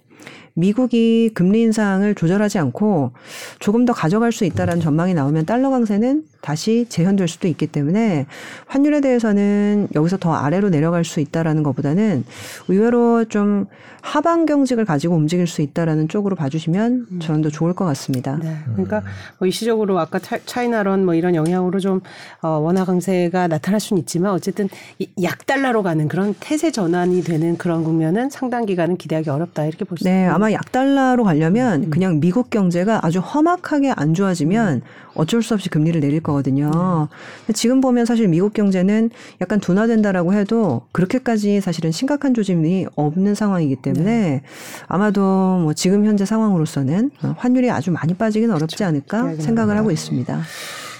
[0.54, 3.12] 미국이 금리 인상을 조절하지 않고
[3.58, 8.26] 조금 더 가져갈 수 있다라는 전망이 나오면 달러 강세는 다시 재현될 수도 있기 때문에
[8.66, 12.24] 환율에 대해서는 여기서 더 아래로 내려갈 수 있다라는 것보다는
[12.68, 13.66] 의외로 좀
[14.02, 18.36] 하방 경직을 가지고 움직일 수 있다라는 쪽으로 봐주시면 저는 더 좋을 것 같습니다.
[18.42, 18.56] 네.
[18.72, 19.02] 그러니까
[19.38, 22.00] 뭐 일시적으로 아까 차, 차이나론 뭐 이런 영향으로 좀
[22.40, 24.68] 어, 원화 강세가 나타날 수는 있지만 어쨌든
[24.98, 30.02] 이 약달러로 가는 그런 태세 전환이 되는 그런 국면은 상당 기간은 기대하기 어렵다 이렇게 볼수
[30.02, 30.34] 네, 있습니다.
[30.34, 34.82] 아마 약 달러로 가려면 그냥 미국 경제가 아주 험악하게 안 좋아지면
[35.14, 37.08] 어쩔 수 없이 금리를 내릴 거거든요.
[37.46, 39.10] 근데 지금 보면 사실 미국 경제는
[39.40, 44.42] 약간 둔화된다라고 해도 그렇게까지 사실은 심각한 조짐이 없는 상황이기 때문에
[44.88, 45.20] 아마도
[45.62, 50.42] 뭐 지금 현재 상황으로서는 환율이 아주 많이 빠지긴 어렵지 않을까 생각을 하고 있습니다.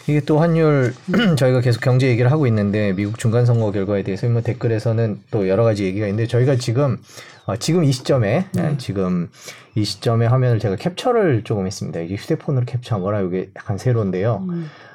[0.09, 0.95] 이게 또 환율
[1.39, 5.63] 저희가 계속 경제 얘기를 하고 있는데 미국 중간 선거 결과에 대해서 뭐 댓글에서는 또 여러
[5.65, 6.99] 가지 얘기가 있는데 저희가 지금
[7.47, 9.29] 어, 지금 이 시점에 예, 지금
[9.75, 12.01] 이 시점에 화면을 제가 캡처를 조금 했습니다.
[12.01, 14.47] 이게 휴대폰으로 캡처한 거라 이게 약간 세로인데요.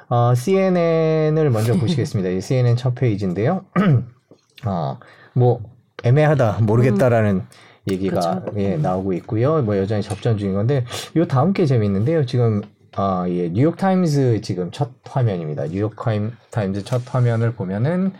[0.08, 2.30] 어, CNN을 먼저 보시겠습니다.
[2.30, 3.64] 이 CNN 첫 페이지인데요.
[4.64, 4.98] 어,
[5.34, 5.60] 뭐
[6.02, 7.42] 애매하다 모르겠다라는
[7.90, 9.62] 얘기가 예, 나오고 있고요.
[9.62, 10.84] 뭐 여전히 접전 중인 건데
[11.16, 12.26] 요 다음 게 재밌는데요.
[12.26, 12.62] 지금
[12.96, 15.66] 아, 예, 뉴욕 타임즈 지금 첫 화면입니다.
[15.66, 18.12] 뉴욕 타임, 타임즈 첫 화면을 보면은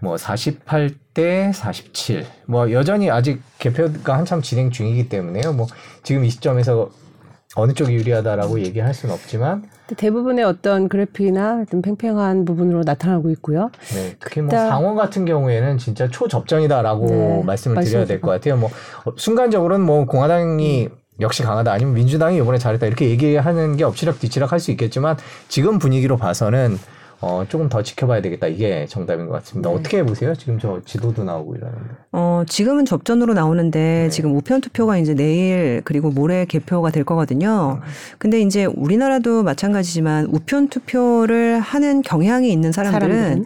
[0.00, 2.26] 뭐 48대 47.
[2.46, 5.52] 뭐 여전히 아직 개표가 한참 진행 중이기 때문에요.
[5.52, 5.66] 뭐
[6.02, 6.90] 지금 이 시점에서
[7.54, 9.64] 어느 쪽이 유리하다라고 얘기할 수는 없지만
[9.96, 13.70] 대부분의 어떤 그래픽이나 어떤 팽팽한 부분으로 나타나고 있고요.
[13.94, 18.20] 네, 특히 뭐 상원 같은 경우에는 진짜 초접전이다라고 네, 말씀을 드려야 될.
[18.22, 18.56] 것 같아요.
[18.56, 18.70] 뭐
[19.04, 20.88] 어, 순간적으로는 뭐 공화당이
[21.20, 25.16] 역시 강하다 아니면 민주당이 이번에 잘했다 이렇게 얘기하는 게 엎치락 뒤치락 할 수 있겠지만
[25.48, 26.78] 지금 분위기로 봐서는
[27.22, 29.70] 어, 조금 더 지켜봐야 되겠다 이게 정답인 것 같습니다.
[29.70, 29.76] 네.
[29.76, 30.34] 어떻게 보세요?
[30.34, 31.94] 지금 저 지도도 나오고 이러는데.
[32.10, 37.80] 어, 지금은 접전으로 나오는데 지금 우편 투표가 이제 내일 그리고 모레 개표가 될 거거든요.
[38.18, 43.44] 근데 이제 우리나라도 마찬가지지만 우편 투표를 하는 경향이 있는 사람들은, 사람들은?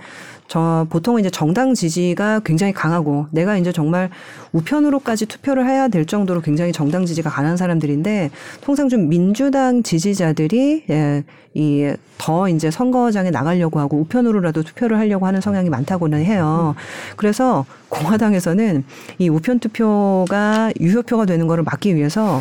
[0.49, 4.11] 저 보통 이제 정당 지지가 굉장히 강하고 내가 이제 정말
[4.53, 8.31] 우편으로까지 투표를 해야 될 정도로 굉장히 정당 지지가 강한 사람들인데
[8.61, 11.25] 통상 좀 민주당 지지자들이 예,
[11.55, 16.75] 이 더 이제 선거장에 나가려고 하고 우편으로라도 투표를 하려고 하는 성향이 많다고는 해요.
[17.17, 18.85] 그래서 공화당에서는
[19.19, 22.41] 이 우편 투표가 유효표가 되는 거를 막기 위해서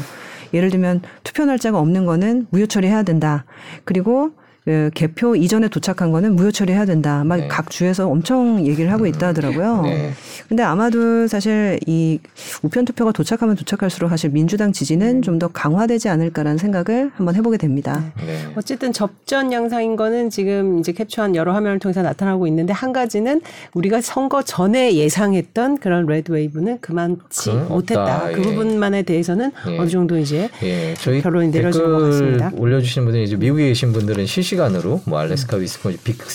[0.54, 3.46] 예를 들면 투표 날짜가 없는 거는 무효 처리해야 된다.
[3.84, 4.32] 그리고
[4.66, 7.24] 그 개표 이전에 도착한 거는 무효 처리해야 된다.
[7.24, 7.48] 막 네.
[7.48, 9.84] 각 주에서 엄청 얘기를 하고 있다 하더라고요.
[9.84, 10.12] 네.
[10.50, 12.20] 근데 아마도 사실 이
[12.64, 18.06] 우편 투표가 도착하면 도착할수록 사실 민주당 지지는 좀 더 강화되지 않을까라는 생각을 한번 해보게 됩니다.
[18.26, 18.40] 네.
[18.56, 23.42] 어쨌든 접전 양상인 거는 지금 이제 캡처한 여러 화면을 통해서 나타나고 있는데 한 가지는
[23.74, 28.02] 우리가 선거 전에 예상했던 그런 red wave는 그만치 그건 못했다.
[28.16, 28.32] 없다.
[28.32, 28.42] 그 예.
[28.44, 29.78] 부분만에 대해서는 예.
[29.78, 32.52] 어느 정도 이제 예, 저희 결론이 내려지는 것 댓글 같습니다.
[32.56, 36.26] 올려주신 분들이 이제 미국에 계신 분들은 실시 간으로 뭐 알래스카 위스콘신 비크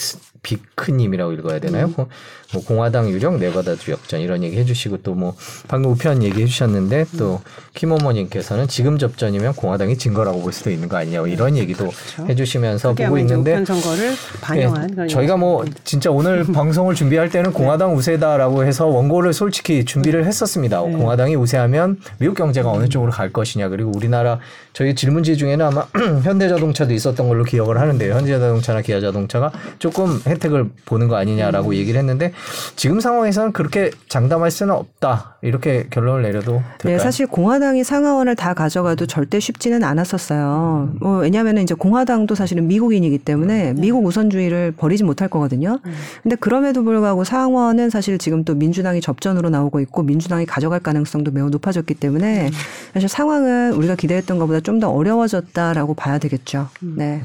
[0.42, 1.92] 비크님이라고 읽어야 되나요?
[1.98, 2.06] 음.
[2.52, 5.34] 뭐, 뭐 공화당 유력 네바다주 역전 이런 얘기 해주시고 또 뭐
[5.68, 7.40] 방금 우편 얘기 해주셨는데 또
[7.74, 11.90] 김어머님께서는 지금 접전이면 공화당이 진 거라고 볼 수도 있는 거 아니냐 뭐 이런 얘기도
[12.28, 17.52] 해주시면서 그게 보고 있는데 우편 선거를 반영한 예, 저희가 뭐 진짜 오늘 방송을 준비할 때는
[17.52, 20.80] 공화당 우세다라고 해서 원고를 솔직히 준비를 했었습니다.
[20.82, 20.92] 네.
[20.92, 24.38] 공화당이 우세하면 미국 경제가 어느 쪽으로 갈 것이냐 그리고 우리나라
[24.72, 25.86] 저희 질문지 중에는 아마
[26.24, 28.14] 현대자동차도 있었던 걸로 기억을 하는데요.
[28.14, 32.32] 현대자동차나 기아자동차가 조금 혜택을 보는 거 아니냐라고 얘기를 했는데
[32.74, 36.96] 지금 상황에서는 그렇게 장담할 수는 없다 이렇게 결론을 내려도 될까요?
[36.96, 40.94] 네, 사실 공화당이 상하원을 다 가져가도 절대 쉽지는 않았었어요.
[41.00, 45.78] 뭐 왜냐하면 이제 공화당도 사실은 미국인이기 때문에 미국 우선주의를 버리지 못할 거거든요.
[46.22, 51.50] 근데 그럼에도 불구하고 상원은 사실 지금 또 민주당이 접전으로 나오고 있고 민주당이 가져갈 가능성도 매우
[51.50, 52.50] 높아졌기 때문에
[52.92, 56.68] 사실 상황은 우리가 기대했던 것보다 좀 더 어려워졌다라고 봐야 되겠죠.
[56.80, 57.22] 네.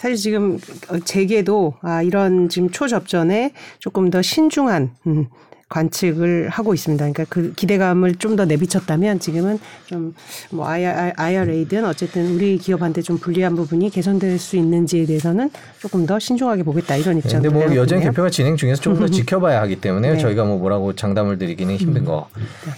[0.00, 0.58] 사실 지금
[1.04, 5.26] 제게도 아 이런 지금 초접전에 조금 더 신중한 음,
[5.68, 7.04] 관측을 하고 있습니다.
[7.04, 10.14] 그러니까 그 기대감을 좀 더 내비쳤다면 지금은 좀
[10.50, 16.62] 뭐 IRA든 어쨌든 우리 기업한테 좀 불리한 부분이 개선될 수 있는지에 대해서는 조금 더 신중하게
[16.62, 17.42] 보겠다 이런 네, 입장.
[17.42, 20.18] 근데 뭐 여전히 개표가 진행 중에서 조금 더 지켜봐야 하기 때문에 네.
[20.18, 22.26] 저희가 뭐 뭐라고 장담을 드리기는 힘든 것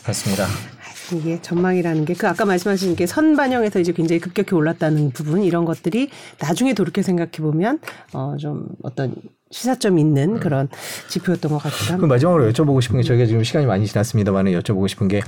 [0.03, 0.47] 같습니다.
[1.17, 6.09] 이게 전망이라는 게 그 아까 말씀하신 게 선반영에서 이제 굉장히 급격히 올랐다는 부분 이런 것들이
[6.41, 7.79] 나중에 돌이켜 생각해 보면
[8.13, 9.15] 어 좀 어떤
[9.51, 10.69] 시사점 있는 그런
[11.09, 12.07] 지표였던 것 같기도 합니다.
[12.07, 15.21] 마지막으로 여쭤보고 싶은 게 저희가 지금 시간이 많이 지났습니다만 여쭤보고 싶은 게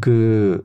[0.00, 0.64] 그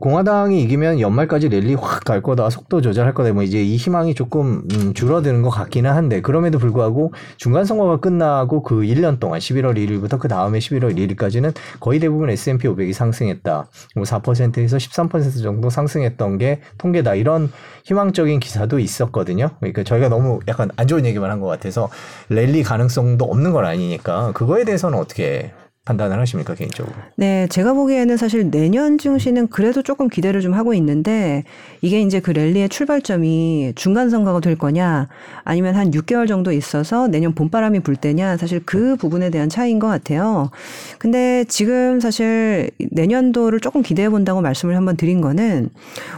[0.00, 4.62] 공화당이 이기면 연말까지 랠리 확 갈 거다 속도 조절할 거다 뭐 이제 이 희망이 조금
[4.72, 10.18] 음, 줄어드는 것 같기는 한데 그럼에도 불구하고 중간 선거가 끝나고 그 1년 동안 11월 1일부터
[10.18, 13.68] 그 다음에 11월 1일까지는 거의 대부분 S&P 500이 상승했다.
[13.96, 17.14] 뭐 4%에서 13% 정도 상승했던 게 통계다.
[17.14, 17.52] 이런
[17.84, 19.50] 희망적인 기사도 있었거든요.
[19.60, 21.88] 그러니까 저희가 너무 약간 안 좋은 얘기만 한 것 같아서
[22.28, 25.52] 랠리 가능성도 없는 건 아니니까 그거에 대해서는 어떻게
[25.90, 26.94] 판단을 하십니까 개인적으로?
[27.16, 31.44] 네, 제가 보기에는 사실 내년 증시는 그래도 조금 기대를 좀 하고 있는데
[31.80, 35.08] 이게 이제 그 랠리의 출발점이 중간 선거가 될 거냐
[35.42, 39.88] 아니면 한 6개월 정도 있어서 내년 봄바람이 불 때냐 사실 그 부분에 대한 차이인 것
[39.88, 40.50] 같아요.
[40.98, 45.70] 근데 지금 사실 내년도를 조금 기대해 본다고 말씀을 한번 드린 거는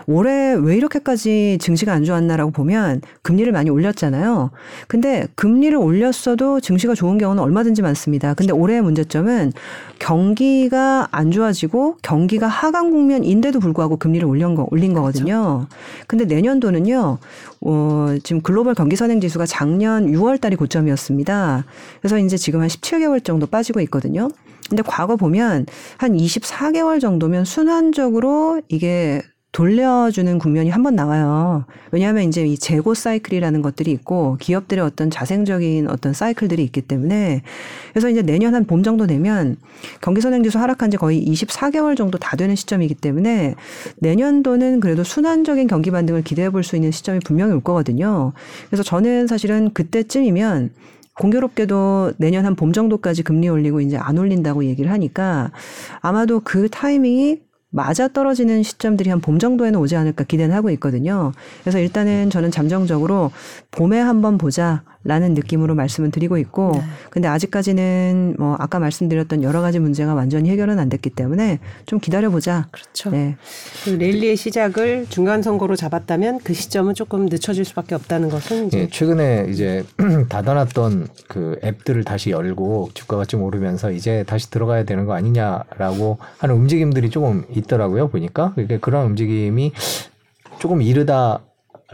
[0.07, 4.51] 올해 왜 이렇게까지 증시가 안 좋았나라고 보면 금리를 많이 올렸잖아요.
[4.87, 8.35] 근데 금리를 올렸어도 증시가 좋은 경우는 얼마든지 많습니다.
[8.35, 9.53] 근데 올해의 문제점은
[9.99, 15.67] 경기가 안 좋아지고 경기가 하강 국면인데도 불구하고 금리를 올린, 거, 올린 거거든요.
[16.07, 17.19] 근데 내년도는요,
[17.61, 21.65] 어, 지금 글로벌 경기 선행 지수가 작년 6월 달이 고점이었습니다.
[22.01, 24.29] 그래서 이제 지금 한 17개월 정도 빠지고 있거든요.
[24.69, 25.67] 근데 과거 보면
[25.99, 29.23] 한 24개월 정도면 순환적으로 이게
[29.53, 31.65] 돌려주는 국면이 한 번 나와요.
[31.91, 37.43] 왜냐하면 이제 이 재고 사이클이라는 것들이 있고 기업들의 어떤 자생적인 어떤 사이클들이 있기 때문에
[37.93, 39.57] 그래서 이제 내년 한 봄 정도 되면
[40.01, 43.55] 경기 선행지수 하락한 지 거의 24개월 정도 다 되는 시점이기 때문에
[43.99, 48.33] 내년도는 그래도 순환적인 경기 반등을 기대해 볼 수 있는 시점이 분명히 올 거거든요.
[48.69, 50.71] 그래서 저는 사실은 그때쯤이면
[51.19, 55.51] 공교롭게도 내년 한 봄 정도까지 금리 올리고 이제 안 올린다고 얘기를 하니까
[56.01, 57.41] 아마도 그 타이밍이
[57.73, 61.33] 맞아 떨어지는 시점들이 한 봄 정도에는 오지 않을까 기대는 하고 있거든요.
[61.63, 63.31] 그래서 일단은 저는 잠정적으로
[63.71, 66.81] 봄에 한번 보자 라는 느낌으로 말씀을 드리고 있고,
[67.11, 72.31] 근데 아직까지는 뭐 아까 말씀드렸던 여러 가지 문제가 완전히 해결은 안 됐기 때문에 좀 기다려
[72.31, 72.69] 보자.
[72.71, 73.11] 그렇죠.
[73.11, 73.37] 네.
[73.85, 78.89] 그 랠리의 시작을 중간 선거로 잡았다면 그 시점은 조금 늦춰질 수밖에 없다는 것은 이제 예,
[78.89, 79.85] 최근에 이제
[80.29, 86.55] 닫아놨던 그 앱들을 다시 열고 주가가 좀 오르면서 이제 다시 들어가야 되는 거 아니냐라고 하는
[86.55, 89.73] 움직임들이 조금 있더라고요 보니까 그러니까 그런 움직임이
[90.59, 91.41] 조금 이르다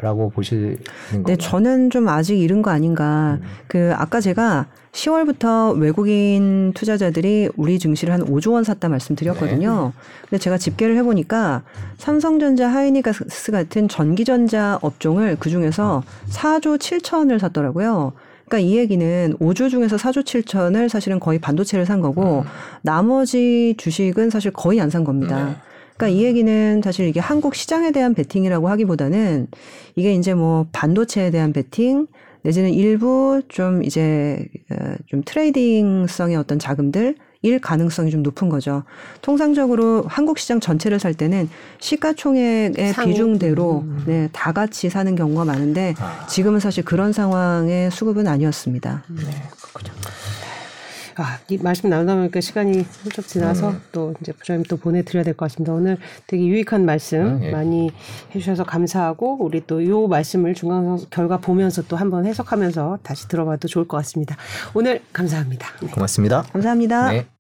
[0.01, 0.77] 라고 보시는
[1.11, 1.25] 건가요?
[1.27, 3.39] 네, 저는 좀 아직 이른 거 아닌가.
[3.67, 9.93] 그 아까 제가 10월부터 외국인 투자자들이 우리 증시를 한 5조 원 샀다 말씀드렸거든요.
[10.23, 11.63] 근데 제가 집계를 해보니까
[11.99, 18.13] 삼성전자, 하이닉스 같은 전기전자 업종을 그 중에서 4조 7천을 샀더라고요.
[18.47, 22.45] 그러니까 이 얘기는 5조 중에서 4조 7천을 사실은 거의 반도체를 산 거고
[22.83, 25.57] 나머지 주식은 사실 거의 안 산 겁니다.
[25.99, 29.49] 그러니까 이 얘기는 사실 이게 한국 시장에 대한 베팅이라고 하기보다는
[29.97, 32.07] 이게 이제 뭐 반도체에 대한 베팅
[32.43, 38.85] 내지는 일부 좀 이제 어, 좀 트레이딩성의 어떤 자금들 일 가능성이 좀 높은 거죠.
[39.23, 41.49] 통상적으로 한국 시장 전체를 살 때는
[41.79, 43.13] 시가총액의 상위.
[43.13, 46.27] 비중대로 네, 다 같이 사는 경우가 많은데 아.
[46.27, 49.05] 지금은 사실 그런 상황의 수급은 아니었습니다.
[49.09, 49.23] 네,
[49.63, 49.93] 그렇군요.
[51.21, 55.47] 아, 이 말씀 나누다 보니까 시간이 훌쩍 지나서 또 이제 부장님 또 보내드려야 될 것
[55.51, 55.73] 같습니다.
[55.73, 57.51] 오늘 되게 유익한 말씀 음, 예.
[57.51, 57.91] 많이
[58.35, 63.87] 해주셔서 감사하고 우리 또 요 말씀을 중간 결과 보면서 또 한번 해석하면서 다시 들어봐도 좋을
[63.89, 64.37] 것 같습니다.
[64.75, 65.69] 오늘 감사합니다.
[65.83, 65.89] 네.
[65.91, 66.43] 고맙습니다.
[66.53, 67.11] 감사합니다.
[67.13, 67.38] 네.